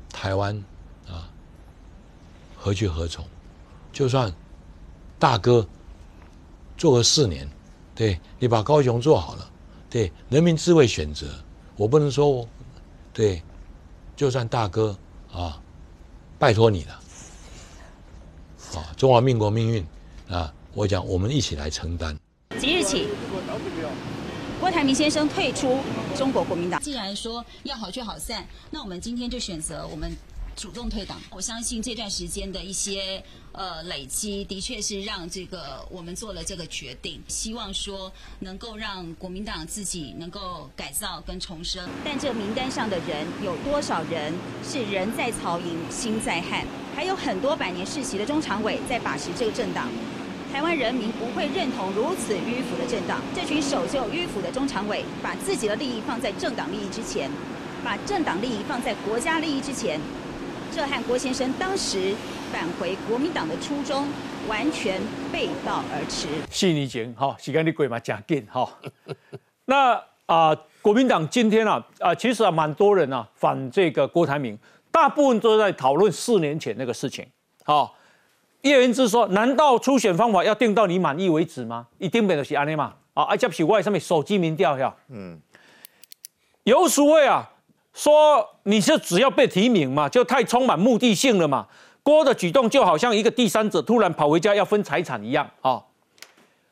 [0.09, 0.63] 台湾
[1.07, 1.29] 啊
[2.55, 3.25] 何去何从？
[3.91, 4.33] 就算
[5.17, 5.67] 大哥
[6.77, 7.49] 做个四年，
[7.93, 9.51] 对你把高雄做好了，
[9.89, 11.27] 对人民自会选择。
[11.77, 12.47] 我不能说，
[13.13, 13.41] 对，
[14.15, 14.97] 就算大哥
[15.31, 15.61] 啊，
[16.39, 16.99] 拜托你了，
[18.75, 19.85] 啊，中华民国命运
[20.29, 22.15] 啊，我讲我们一起来承担。
[22.59, 23.07] 即日起，
[24.59, 25.77] 郭台铭先生退出
[26.15, 26.81] 中国国民党。
[26.81, 30.11] 既然说要好聚好散，那我们今天就选择我们。
[30.55, 41.87] 主动退党，我相信这段时间的一些呃累积，的确是让这个我们做了这个决定，希望说能够让国民党自己能够改造跟重生。
[42.05, 46.65] 但这名单上的人有多少人是人在曹营心在汉？
[46.95, 49.89] 还有很多百年世袭的中常委在把持这个政党，
[50.53, 53.21] 台湾人民不会认同如此迂腐的政党。
[53.35, 57.29] 这群守旧迂腐的中常委，把自己的利益放在政党利益之前，
[57.83, 59.99] 把政党利益放在国家利益之前。
[60.73, 62.13] 这和郭先生当时
[62.51, 64.07] 返回国民党的初衷
[64.47, 65.01] 完全
[65.31, 66.27] 背道而驰。
[66.49, 68.69] 四年前，哈，时间你过嘛，真紧，哈。
[69.65, 74.57] 那啊，国民党今天啊，啊，其实啊，蛮多人啊反这个郭台铭，
[74.91, 77.25] 大部分都在讨论四年前那个事情。
[77.63, 77.95] 好，
[78.61, 81.87] 叶元之说，难道初选方法要定到你满意为止吗？
[81.97, 82.93] 一定本就是安尼嘛。
[83.13, 84.93] 啊，啊，接是外上面手机民调呀。
[85.09, 85.39] 嗯。
[86.63, 87.51] 有所谓啊。
[87.95, 91.65] 说你是只要被提名嘛，就太充满目的性了嘛。
[92.03, 95.81] 郭的举动就好像一个第三者突然跑回家要分财产一样啊。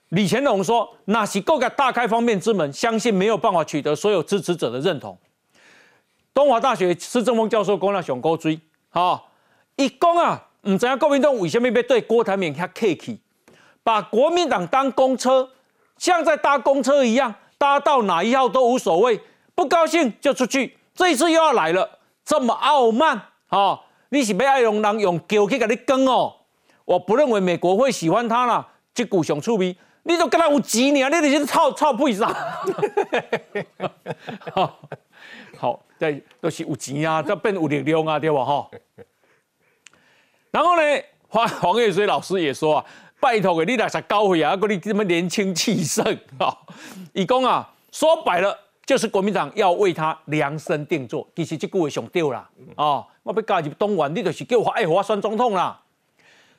[0.10, 5.18] 李乾隆说，那是够个大开方便之门，相信没有办法取得所有支持者的认同。
[6.34, 8.60] 东华大学施正峰教授讲了上高追
[8.92, 9.24] 啊，
[9.78, 13.20] 一讲啊，唔知国民党为什么要对郭台铭遐客气，
[13.82, 15.50] 把国民党当公车，
[15.98, 19.20] 像在搭公车一样，搭到哪一号都无所谓，
[19.56, 20.78] 不高兴就出去。
[20.96, 23.80] 这一次又要来了，这么傲慢啊！
[24.10, 26.32] 你是被爱用人用狗去给你跟哦？
[26.86, 28.68] 我不认为美国会喜欢他啦。
[28.94, 32.32] 这股熊出名，你都跟他有钱呢，你就是臭臭屁啥？
[35.58, 38.46] 好，对，都是有钱啊，这变有力量啊，对吧？
[38.46, 38.70] 哈。
[40.52, 40.84] 然后呢，
[41.28, 42.86] 黄黄叶水老师也说啊，
[43.20, 46.06] 拜托给你来才高会啊，个你这么年轻气盛
[46.38, 46.56] 啊，
[47.14, 48.60] 义工啊，说白了。
[48.86, 52.50] 就是国民党要为他量身定做，其实这句话上对啦。
[52.76, 55.82] 哦，我被加入东莞，你就是叫我爱华选总统啦。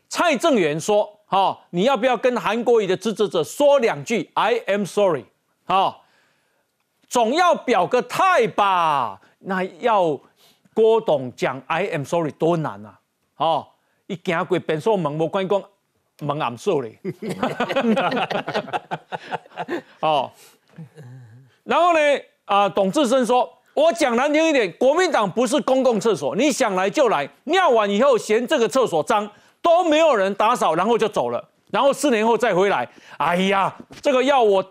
[0.09, 5.27] 蔡正元说：“哈，你要不要跟韩国瑜的支持者说两句 ‘I am sorry’？
[5.67, 6.01] 哈，
[7.09, 9.21] 总要表个态吧？
[9.41, 10.19] 那要
[10.73, 12.99] 郭董讲 ‘I am sorry’ 多难啊！
[13.37, 13.67] 哦，
[14.07, 15.63] 一行过变数门，无关讲
[16.21, 16.99] 门暗数嘞。
[20.01, 20.31] 哦。”
[21.65, 21.99] 然后呢？
[22.47, 29.27] 啊，董志生说：“我讲难听一点，国民党不是公共厕所，你想来就来，尿完以后嫌这个厕所脏，
[29.63, 32.87] 都没有人打扫，然后就走了，然后四年后再回来。
[33.17, 34.63] 哎呀，这个要我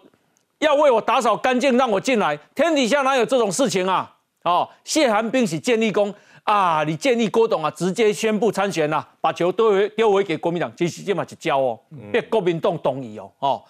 [0.60, 4.14] 要为我打扫干净，让我进来，天底下哪有这种事情啊？
[4.44, 11.80] 哦，谢寒冰是建立功啊，你建议郭董啊，直接宣布参选呐，把球丢回丢回给国民党，其实这嘛就交哦，
[12.12, 13.64] 别国民党同意哦，哦。”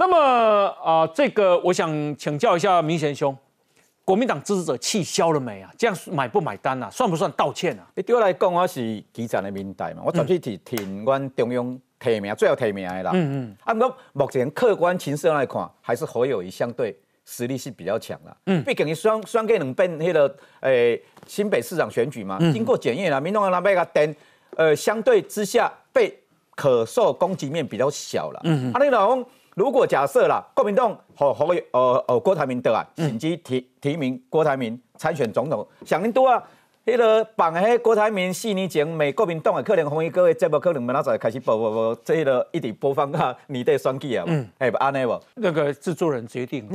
[0.00, 0.16] 那么
[0.80, 3.36] 啊，这个我想请教一下明贤兄，
[4.04, 5.68] 国民党支持者气消了没啊？
[5.76, 6.88] 这样买不买单啊？
[6.88, 7.84] 算不算道歉啊？
[8.06, 13.10] 对我来讲，我是基层的民代嘛，我绝对是挺阮中央提名最后提名的啦。
[13.12, 13.56] 嗯嗯。
[13.64, 18.36] 啊，不过目前客观情势来看，还是侯友谊相对实力是比较强啦。
[18.46, 18.62] 嗯。
[18.62, 24.14] 毕竟伊双双给两边迄个诶新北市长选举嘛，经过检验啦，民众那边个等，
[24.56, 26.16] 呃，相对之下被
[26.54, 28.40] 可受攻击面比较小了。
[28.44, 28.72] 嗯嗯。
[28.72, 29.26] 啊，你老公。
[29.58, 36.40] 如果假设啦，国民党和和呃呃郭台铭得啊，紧急提提名郭台铭参选总统，想恁多啊。
[36.88, 45.20] 迄个绑迄郭台铭四年前美国民党诶可能红衣哥的节目，可能明仔载开始播播播，这个一直播放啊，你的选举啊，嗯，哎，安尼无？
[45.34, 46.66] 那个制作人决定。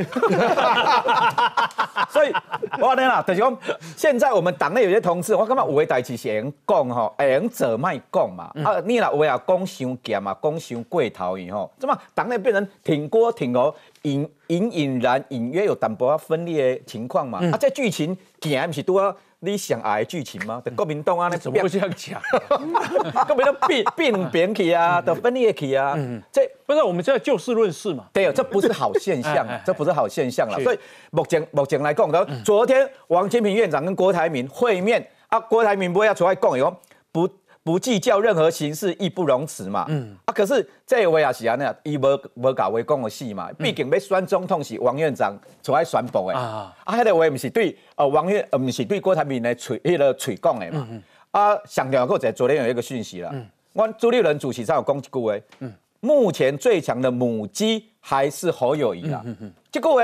[2.10, 2.32] 所以
[2.80, 3.58] 我安尼啦，就是讲，
[3.98, 8.52] 现在我们党内有些同志，我感觉有诶代志是会用讲吼，会用者卖讲嘛。
[8.64, 17.40] 啊，你啦话啊讲伤咸嘛，讲伤过头以后，怎么党内变成挺郭挺哦，隐隐隐然隐约有淡薄啊分裂的情况嘛？
[17.52, 19.16] 啊，这剧情行毋是拄啊？
[19.46, 20.64] 你想爱剧情吗？
[20.74, 22.22] 国民党啊，那怎么会这样讲？
[23.28, 25.98] 国民党变变扁去啊，都分裂去啊。
[26.32, 28.06] 这不是我们现在就事论事嘛？
[28.14, 30.58] 对，这不是好现象，这不是好现象了。
[30.64, 30.80] 所以
[31.12, 32.10] 目前目前来讲，
[32.46, 36.74] 昨天王金平院长跟郭台铭会面啊，郭台铭不会要出来讲，有
[37.12, 37.30] 不？
[37.64, 39.86] 不计较任何形式，义不容辞嘛。
[39.88, 40.16] 嗯。
[40.26, 43.50] 啊，可是这位也是安尼，伊无无搞为讲的戏嘛。
[43.54, 46.38] 毕竟要选总统是王院长出来宣布的。
[46.38, 46.76] 啊。
[46.84, 50.88] 啊，迄个话毋是对，呃，王院，毋是对郭台铭的嘴，迄个嘴讲的嘛。
[51.32, 53.44] 啊，上条个在昨天有一个讯息啦，嗯，
[53.74, 60.04] 我朱立伦主席才有讲一句话，嗯，目前最强的母鸡还是侯友谊啦，嗯嗯，这句话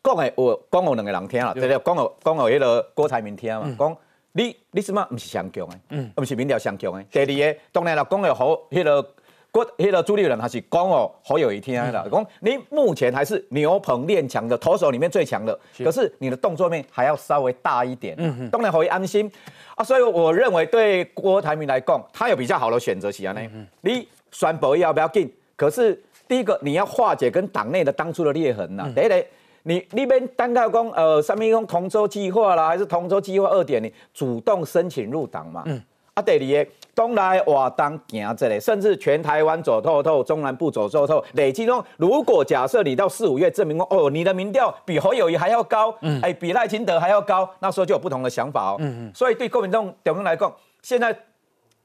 [0.00, 1.66] 讲的有讲有两个人听啦，对。
[1.66, 3.96] 对，讲有讲有迄个郭台铭听嘛，讲
[4.34, 9.10] 你你什么不是上强的，嗯，不是民调上强的，第二个当然了，讲的好迄个。
[9.54, 19.30] 郭迄个朱立伦还是讲哦，好有一天了，讲你目前还是牛棚练强的投手里面最强的，可是你的动作面还要稍微大一点，嗯当然可以安心。
[19.76, 19.84] 啊。
[19.84, 23.48] 所以我认为对郭台铭来讲，他有比较好的选择是安尼，
[23.82, 25.32] 你宣布要不要进？
[25.54, 29.24] 可是第一个你要化解跟党内的当初的裂痕呐，第一个
[29.64, 35.82] 你那边单靠讲呃，上面用同舟计划啦，还是同舟计划二点零，主动申请入党嘛，嗯，
[36.14, 36.70] 啊，第二个。
[36.94, 51.16] 东来瓦当行这里，甚至全台湾走透透，中南部走透透，累计中，如果假设你到四五月证明哦，你的民调比侯友谊还要高，嗯，哎，比赖清德还要高，那时候就有不同的想法哦，嗯嗯，所以对国民党党员来讲，现在。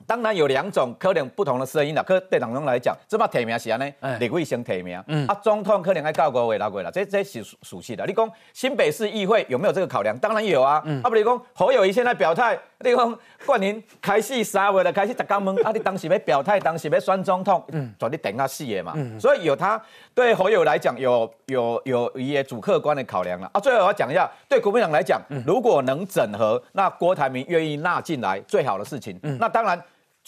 [0.08, 4.98] 当然有两种可能不同的声音啦，可对党中来讲，这把提名是安尼，立委先提名，
[5.28, 8.04] 啊，总统可能要到五月六月啦，这这是属属实的。
[8.08, 10.18] 你讲新北市议会有没有这个考量？
[10.18, 10.84] 当然有啊。
[11.04, 18.96] 啊，不你讲侯友谊现在表态，你讲冠霖开始三月了，开始打刚门，啊，你当时要表态，当时要选总统，嗯，绝对等他四月嘛。
[19.20, 19.80] 所以有他
[20.16, 23.48] 对侯友来讲有有有一些主客观的考量了。
[23.54, 29.20] 啊，最后我要讲一下，对国民党来讲，如果能整合，那郭台铭愿意纳进来，最好的事情。
[29.40, 29.80] 那当然。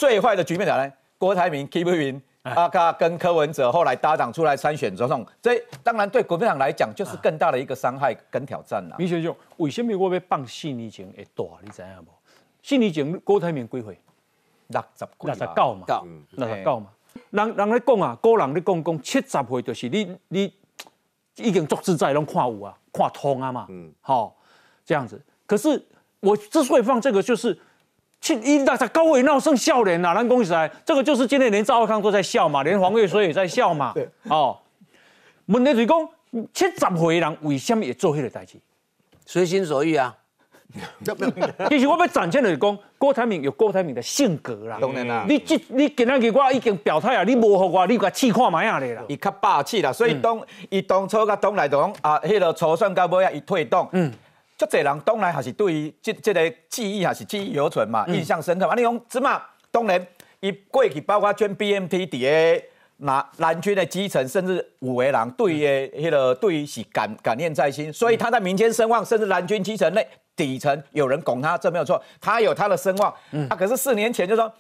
[0.01, 0.91] 最坏的局面呢？
[1.19, 8.95] 郭台铭 keep 不赢，阿卡跟柯文哲后来搭档出来参选总统，这当然对国民党来讲就是更大的一个伤害跟挑战了。
[8.97, 11.43] 明先生，为什么我要放四年前会大？
[11.61, 12.09] 你知影无？
[12.63, 13.95] 四年前郭台铭几岁？
[14.69, 15.85] 六十六十九嘛，
[16.31, 16.87] 六十九嘛。
[17.29, 20.51] 人人咧讲啊，古人咧讲讲七十岁就是你你
[21.35, 23.67] 已经足自在拢看有啊，看通啊嘛。
[23.69, 24.35] 嗯，好，
[24.83, 25.21] 这样子。
[25.45, 25.85] 可是
[26.21, 27.55] 我之所以放这个，就是。
[28.22, 33.91] 去一大在高位闹剩笑脸啊，咱恭喜来，这个就是今天连赵少康都在笑嘛，连黄月水也在笑嘛。
[33.95, 34.55] 对，哦，
[35.47, 36.09] 问题是讲
[36.53, 38.57] 七十岁人为什么会做迄个代志？
[39.26, 40.15] 随心所欲啊。
[41.67, 44.78] 其实我要展现的是讲，郭台铭有郭台铭的性格啦。
[44.80, 49.03] 当然啦，你这你今日我已经表态啊，你无互我，你甲试看卖啊咧啦。
[49.07, 53.89] 伊较霸气啦，所以当伊当初甲当来讲啊，迄个初选到尾啊，伊退党。
[53.93, 54.13] 嗯。
[54.62, 58.76] 足侪人当然还是对于这这个记忆还是记忆犹存嘛，印象深刻嘛。
[58.76, 59.41] 你讲芝麻，
[59.72, 60.07] 当然
[60.39, 62.22] 伊过去包括捐 BMT 伫
[62.57, 62.64] 个
[62.97, 73.12] 南南军的基层，甚至五维人对于迄个对于是感感念在心，所以他在民间声望，甚至南军基层内底层有人拱他，这没有错，他有他的声望。
[73.32, 74.51] 嗯，啊，可是四年前就说。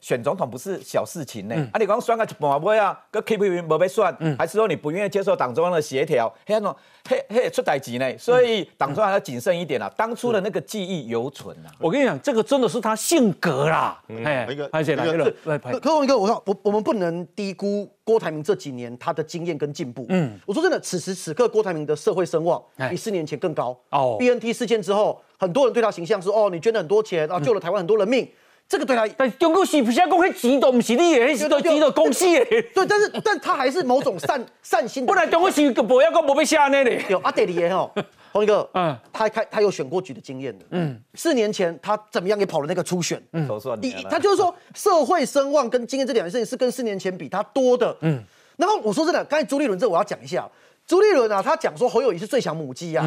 [0.00, 6.76] 选总统不是小事情呢，啊，你讲选个一半杯啊，个 keep 住无被选，还是说你不愿意接受党中央的协调，嘿，那
[7.08, 8.18] 嘿嘿出代级呢？
[8.18, 11.70] 所以党中央要谨慎一点啦，当初的那个记忆犹存啊。
[11.78, 14.02] 我跟你讲，这个真的是他性格啦。
[14.24, 15.72] 哎，一个，而且来了，来拍。
[15.80, 20.06] 柯文哥，我说我我们不能低估郭台铭这几年他的经验跟进步。
[20.08, 23.78] 嗯，我说真的，此时此刻郭台铭的社会声望比四年前更高。
[23.90, 28.26] 哦，BNT 事件之后，很多人对他形象是哦，你捐了很多钱啊，救了台湾很多人命。
[28.66, 32.44] 这个对他，但中国是不是讲迄钱都不是你的，是都钱都公司的。
[32.46, 35.04] 对，但是但他还是某种善 善心。
[35.04, 36.90] 不然中国是不要讲不被下呢的。
[37.08, 37.92] 有阿德里耶吼，
[38.32, 43.78] 洪一哥，嗯，他开他有选过局的经验的，嗯，四年前他怎么样也跑了那个初选，嗯，都算。
[44.10, 48.24] 他就是说社会声望跟经验这两件事情是跟四年前比他多的，嗯。
[48.56, 50.50] 然后我说真的，刚才朱立伦这我要讲一下，
[50.86, 53.04] 朱立伦啊，他讲说侯友谊是最强母鸡啊，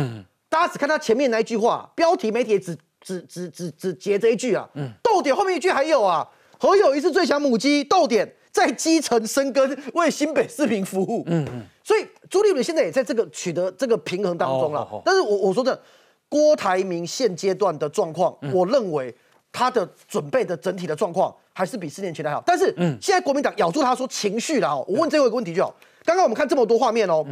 [0.50, 2.78] 大家只看他前面那一句话，标题媒体只。
[3.08, 6.28] 只只只只截这一句啊，嗯逗点后面一句还有啊，
[6.60, 11.24] 何友谊是最强母鸡，逗点在基层生根，为新北市民服务。
[11.28, 14.86] 嗯嗯，所以朱立伦现在也在这个取得这个平衡当中了。
[15.06, 15.82] 但是我我说的
[16.28, 19.16] 郭台铭现阶段的状况，我认为
[19.54, 22.44] 他的准备的整体的状况还是比四年前的好。
[22.46, 25.74] 但是嗯现在国民党咬住他说情绪了哦，我问最后一个问题就好。
[26.04, 27.26] 刚刚我们看这么多画面哦，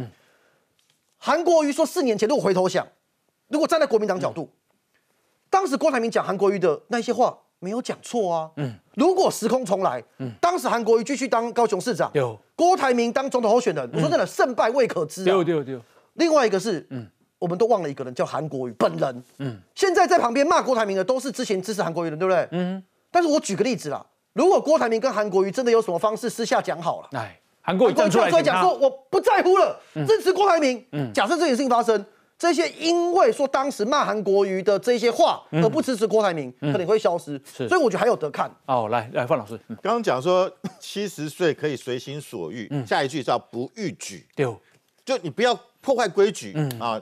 [1.18, 2.86] 韩国瑜说四年前如果回头想，
[3.48, 4.48] 如果站在国民党角度。
[5.48, 8.50] 当时郭台铭讲韩国瑜的那些话没有讲错啊。
[8.56, 15.24] 嗯，如果时空重来，嗯，当时韩国瑜继续当高雄市长，有郭台铭当总统候选人，我说真的，胜败未可知啊。
[15.24, 15.80] 对对对。
[16.14, 17.06] 另外一个是，嗯，
[17.38, 22.48] 我们都忘了一个人叫韩国瑜本人，嗯，现在在旁边骂郭台铭的都是之前支持韩国瑜的，对不对？
[22.52, 22.82] 嗯。
[23.10, 30.84] 但是我举个例子啦，如果郭台铭跟韩国瑜真的有什么方式私下讲好了，哎，韩国瑜站出来讲说我不在乎了，支持郭台铭。
[30.92, 32.04] 嗯，假设这件事情发生。
[32.38, 37.40] 这些因为说当时骂韩国瑜的这些话而不支持郭台铭，可能会消失。
[37.46, 38.50] 所以我觉得还有得看。
[38.66, 44.26] 哦，来来，范老师，刚刚讲说七十岁可以随心所欲，下一句叫不逾矩。
[44.34, 44.46] 对，
[45.04, 46.54] 就你不要破坏规矩。
[46.78, 47.00] 啊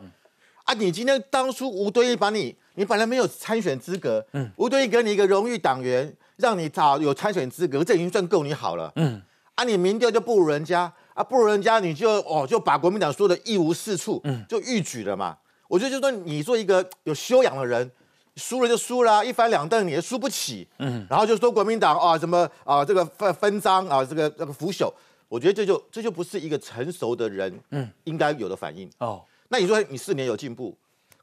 [0.64, 9.20] 啊，你今天当初吴敦义把你，你本来没有参选资格，嗯，吴敦义给你一个荣誉党员，让你找有参选资格，这已经算够你好了，嗯，
[9.57, 15.39] 啊，你民调就不如人家，啊，不如人家，你就哦就把国民党说的一无是处，嗯，就欲举了嘛。
[15.69, 17.91] 我觉得就说你做一个有修养的人，
[18.37, 24.93] 输了就输了，一翻两瞪你也输不起，嗯，然后就说国民党啊什么啊这个分分赃啊这个这个腐朽，
[25.29, 28.91] 我觉得这就这就不是一个成熟的人，嗯，应该有的反应。
[28.99, 29.23] 哦。
[29.49, 30.77] 那你说你四年有进步，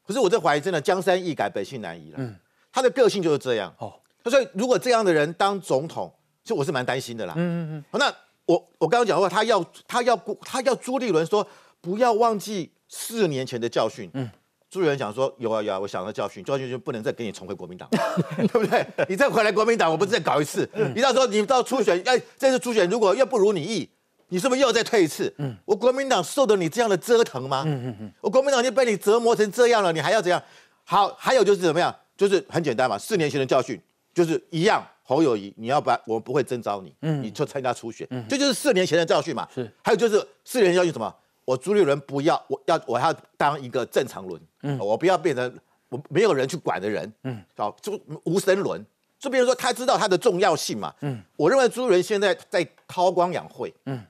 [0.06, 2.34] 可是我在怀疑真的江山易改本性难移了，嗯，
[2.72, 3.72] 他的个性就是这样。
[3.78, 3.92] 哦。
[4.24, 6.12] 所以如果这样的人当总统，
[6.42, 7.98] 就我是蛮担心的啦，嗯嗯嗯。
[7.98, 8.14] 那
[8.46, 11.46] 我我刚刚讲过，他要他要他要朱立伦说
[11.80, 12.72] 不要忘记。
[12.94, 14.28] 四年前的教训，嗯，
[14.68, 17.88] 朱立伦讲说有啊有啊，我想到教训，教训就不能再给你重回国民党，
[18.36, 18.86] 对不对？
[19.08, 20.68] 你再回来国民党，我不是再搞一次？
[20.94, 23.88] 你到时候你到初选，哎，这次初选如果又不如你意，
[24.28, 25.34] 你是不是又要再退一次？
[25.38, 27.62] 嗯，我国民党受得你这样的折腾吗？
[27.66, 30.42] 嗯嗯嗯，我国民党已经被你折磨成这样了，你还要怎样？
[30.84, 31.96] 好，还有就是怎么样？
[32.14, 33.80] 就是很简单嘛，四年前的教训
[34.12, 39.48] 就是一样，侯友谊，你要把我们不会征召你，嗯，你就参加初选，嗯，这就是四年前的教训嘛。
[39.54, 41.14] 是，还有就是四年前教训什么？
[41.44, 48.84] 我朱立伦不要，我要我要当一个正常轮，嗯，我不要变成我没有人去管的人，嗯，好，就无神轮。
[49.18, 54.04] 就比如说他知道他的重要性嘛，嗯，我认为朱立伦现在在韬光养晦，嗯，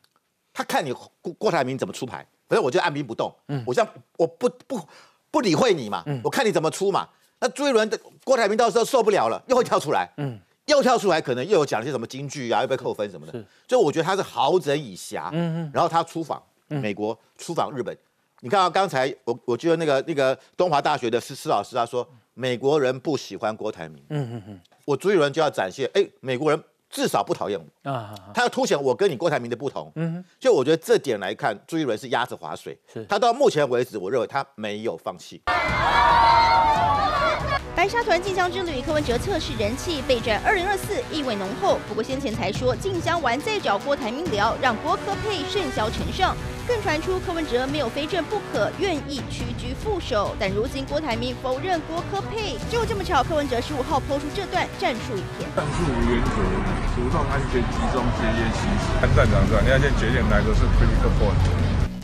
[0.52, 3.86] 他看你郭郭台铭怎么出牌，反正我就按兵不动，嗯，我像
[4.16, 4.80] 我不不
[5.30, 7.08] 不理会你嘛，嗯，我看你怎么出嘛。
[7.40, 16.42] 那朱立伦的郭台铭到时候受不了了，又会跳出来，嗯，又跳出来，可能又有讲一些什么京剧啊，又被扣分什么的，是，所以我觉得他是好整以暇，嗯嗯，然后他出访。
[16.68, 17.94] 美国出访日本，
[18.40, 26.58] 你看啊，刚才我我记得那个那个东华大学的施施老师他说，美国人不喜欢郭台铭，嗯嗯嗯，我朱一伦就要展现，哎，美国人
[26.88, 27.90] 至少不讨厌我。
[27.90, 33.04] 啊，他要凸显我跟你郭台铭的不同，嗯，就我觉得这点来看，朱一伦是压着划水，是。
[33.04, 35.42] 他到目前为止，我认为他没有放弃。
[37.74, 41.78] 白沙团进香之旅，柯文哲测试人气，备战二零二四意味浓厚。
[41.88, 46.36] 不过先前才说进香完再找郭台铭聊，让郭科配甚嚣尘上。
[46.68, 50.36] 更传出柯文哲没有非正不可，愿意屈居副手。
[50.38, 55.50] 但如今郭台铭否认郭科配，就这么巧，柯文哲十五号抛出这段战术影片。
[55.56, 56.36] 战术无原则，
[56.94, 58.94] 主动安全集中节约行驶。
[59.00, 61.61] 看战场上，你要先决定哪个是 critical point。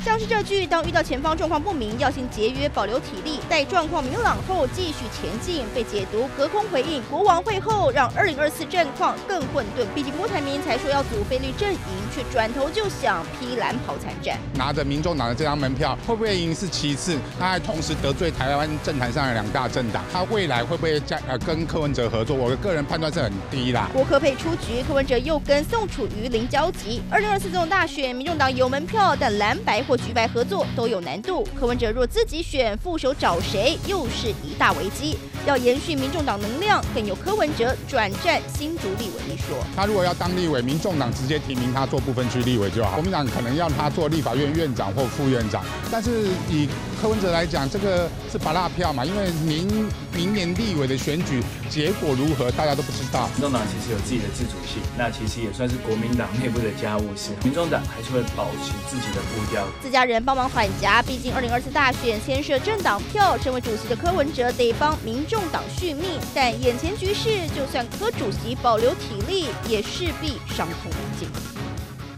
[0.08, 9.84] 像是这句，当遇到前方状况不明，要先节约保留体力，待状况明朗后继续前进，被解读隔空回应国王会后，让二零二四战况更混沌。
[9.94, 11.78] 毕竟郭台铭才说要组菲律阵营，
[12.10, 14.38] 却转头就想披蓝袍参战。
[14.54, 22.34] 拿着民众党的这张门票，会不会赢是其次，他还同时得罪台湾政坛上的两大政党，他未来会不会加呃跟柯文哲合作？
[22.34, 23.90] 我的个人判断是很低啦。
[23.92, 27.02] 郭科配出局，柯文哲又跟宋楚瑜零交集。
[27.10, 31.46] 二零二四总统大选，民众党有门票，但蓝白或徐白合作都有难度。
[31.58, 35.16] 柯文哲若自己选副手，找谁又是一大危机。
[35.46, 39.56] 要延续民众党能量，更有柯文哲转战新竹立委一说。
[39.74, 42.94] 他如果要当立委，民众党直接提名他做部分区立委就好。
[42.94, 45.64] 国民党可能要他做立法院院长或副院长。
[45.90, 46.68] 但是以
[47.00, 49.04] 柯文哲来讲，这个是把辣票嘛？
[49.04, 51.40] 因为明明年立委的选举
[51.70, 53.28] 结果如何，大家都不知道。
[53.34, 57.30] 民众党其实有自己的自主性，那其实也算是国民党内部的家务事。
[57.44, 59.64] 民众党还是会保持自己的步调。
[59.80, 66.18] 自家人帮忙缓颊，毕竟二零二四大选牵涉政党票，身为主席的柯文哲得帮民众党续命。
[66.34, 71.28] 但眼前局势，就算柯主席保留体力，也势必伤痛无尽。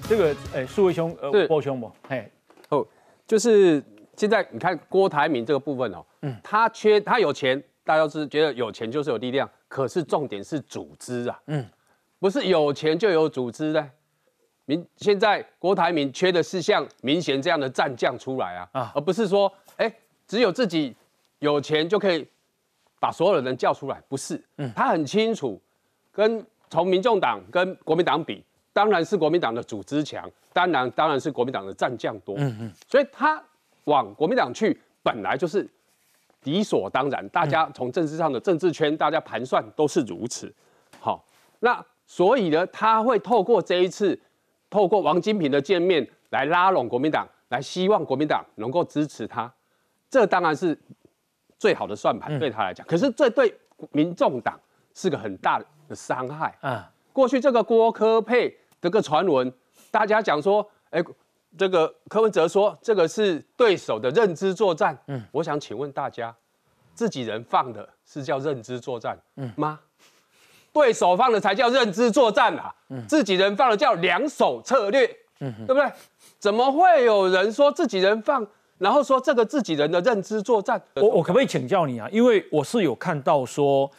[0.09, 1.93] 这个，哎，苏伟兄，呃，波兄不？
[2.09, 2.33] 嘿，
[2.71, 2.87] 哦，
[3.29, 3.83] 就是
[4.21, 11.67] 现在你看郭台铭这个部分哦，嗯，他缺他有钱，大家都是觉得有钱就是有力量，可是重点是组织啊，嗯，
[12.19, 13.91] 不是有钱就有组织呢。
[14.67, 19.91] 明现在郭台铭缺的是像明贤这样的战将出来啊，啊，而不是说，哎，
[20.29, 20.95] 只有自己
[21.39, 22.29] 有钱就可以
[23.01, 25.59] 把所有的人叫出来，不是，嗯，他很清楚，
[26.13, 28.45] 跟从民众党跟国民党比，
[28.75, 33.43] 当然是国民党的组织强，当然当然是国民党的战将多，嗯嗯，所以他
[33.85, 35.69] 往国民党去本来就是
[36.45, 40.53] 理所当然，大家从政治上的政治圈大家盘算都是如此，
[41.01, 41.25] 好，
[41.61, 44.21] 那所以呢，他会透过这一次。
[44.73, 49.53] 透过王金平的见面来拉拢国民党，来希望国民党能够支持他，
[50.09, 50.79] 这当然是
[51.59, 52.87] 最好的算盘对他来讲。
[52.87, 53.53] 可是这对
[53.91, 54.57] 民众党
[54.95, 56.89] 是个很大的伤害啊！
[57.13, 59.53] 过去这个郭科配这个传闻，
[59.91, 61.03] 大家讲说，哎，
[61.59, 64.97] 这个柯文哲说这个是对手的认知作战。
[65.07, 66.35] 嗯，我想请问大家，
[66.95, 69.19] 自己人放的是叫认知作战
[69.57, 69.81] 吗？
[70.73, 72.73] 对手放的才叫认知作战啊，
[73.09, 75.05] 自己人放的叫两手策略，
[75.39, 75.93] 对不对？
[76.39, 78.47] 怎么会有人说自己人放
[78.79, 80.81] 然后说这个自己人的认知作战。
[80.95, 82.09] 我我可不可以请教你啊？
[82.13, 83.91] 因为我是有看到说，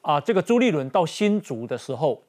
[0.00, 2.22] 啊，这个朱立伦到新竹的时候，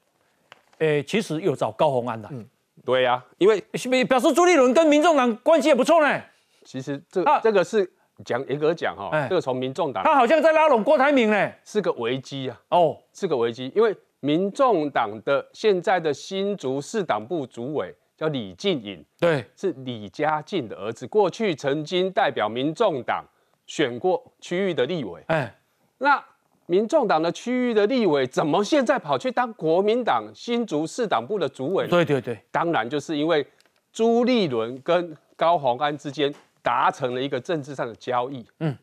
[0.80, 2.28] 诶，其实有找高鸿安的。
[2.32, 2.44] 嗯，
[2.86, 6.22] 对呀，因为表示朱立伦跟民众党关系也不错呢。
[6.64, 7.92] 其实这这个是
[8.24, 12.62] 讲严格讲哈，这个从民众党，他好像在拉拢郭台铭呢，是个危机啊。
[12.70, 23.26] 哦，是个危机，因为民众党的现在的新竹市党部主委叫李进颖，对，是李家进的儿子，过去曾经代表民众党
[23.68, 25.22] 选过区域的立委。
[25.28, 25.56] 哎，
[25.98, 26.24] 那
[26.68, 31.88] 民众党的区域的立委怎么现在跑去当国民党新竹市党部的主委？
[31.88, 33.46] 对对对，当然就是因为
[33.92, 36.34] 朱立伦跟高鸿安之间。
[36.66, 38.76] 达成了一个政治上的交易，嗯，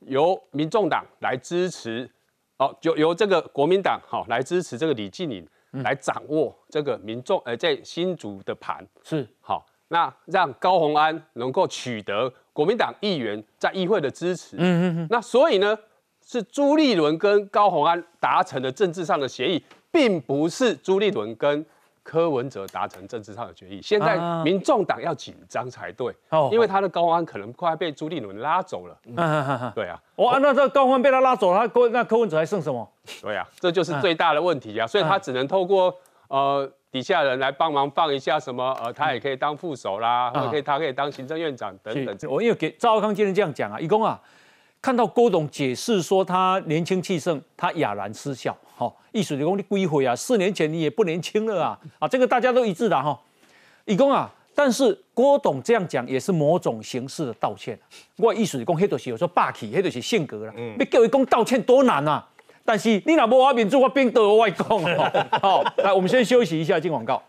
[0.00, 2.06] 由民众党来支持，
[2.58, 5.48] 哦，就由这个国民党好来支持这个李进颖
[5.82, 8.86] 来掌握这个民众呃在新竹的盘。
[9.02, 9.26] 是。
[9.40, 15.74] 好，那让高鸿安能够取得国民党议员在议会的支持，嗯嗯嗯，那所以呢
[16.24, 21.64] 是朱立伦跟高鸿安达成的政治上的协议，并不是朱立伦跟。
[22.06, 26.14] 柯文哲达成政治上的决议，现在民众党要紧张才对，
[26.52, 28.94] 因为他的高安可能快被朱立伦拉走了。
[29.74, 32.86] 对啊，哇，那这高安被他拉走，他柯那柯文哲还剩什么？
[33.22, 35.96] 对啊，这就是最大的问题啊，所以他只能透过
[36.28, 42.14] 呃底下人来帮忙放一下什么，呃，他也可以当副手啦，或者可以他可以当行政院长等等。
[42.30, 44.20] 我因为给赵康今天这样讲啊，一共啊。
[44.84, 48.54] 看到郭董解释说他年轻气盛，他哑然失笑。
[48.76, 51.80] 好，艺术理工你归回啊，四年前你也不年轻了啊！
[51.98, 53.18] 啊，这个大家都一致的哈。
[53.86, 57.78] 义工啊，但是郭董这样讲也是某种形式的道歉。
[58.18, 60.52] 我艺术理工黑都是有时候霸气，黑都是性格了。
[60.54, 62.28] 嗯，你叫一公道歉多难啊！
[62.62, 64.68] 但是你若无我面子，我边得外讲。
[65.40, 67.22] 好，来，我们先休息一下，进广告。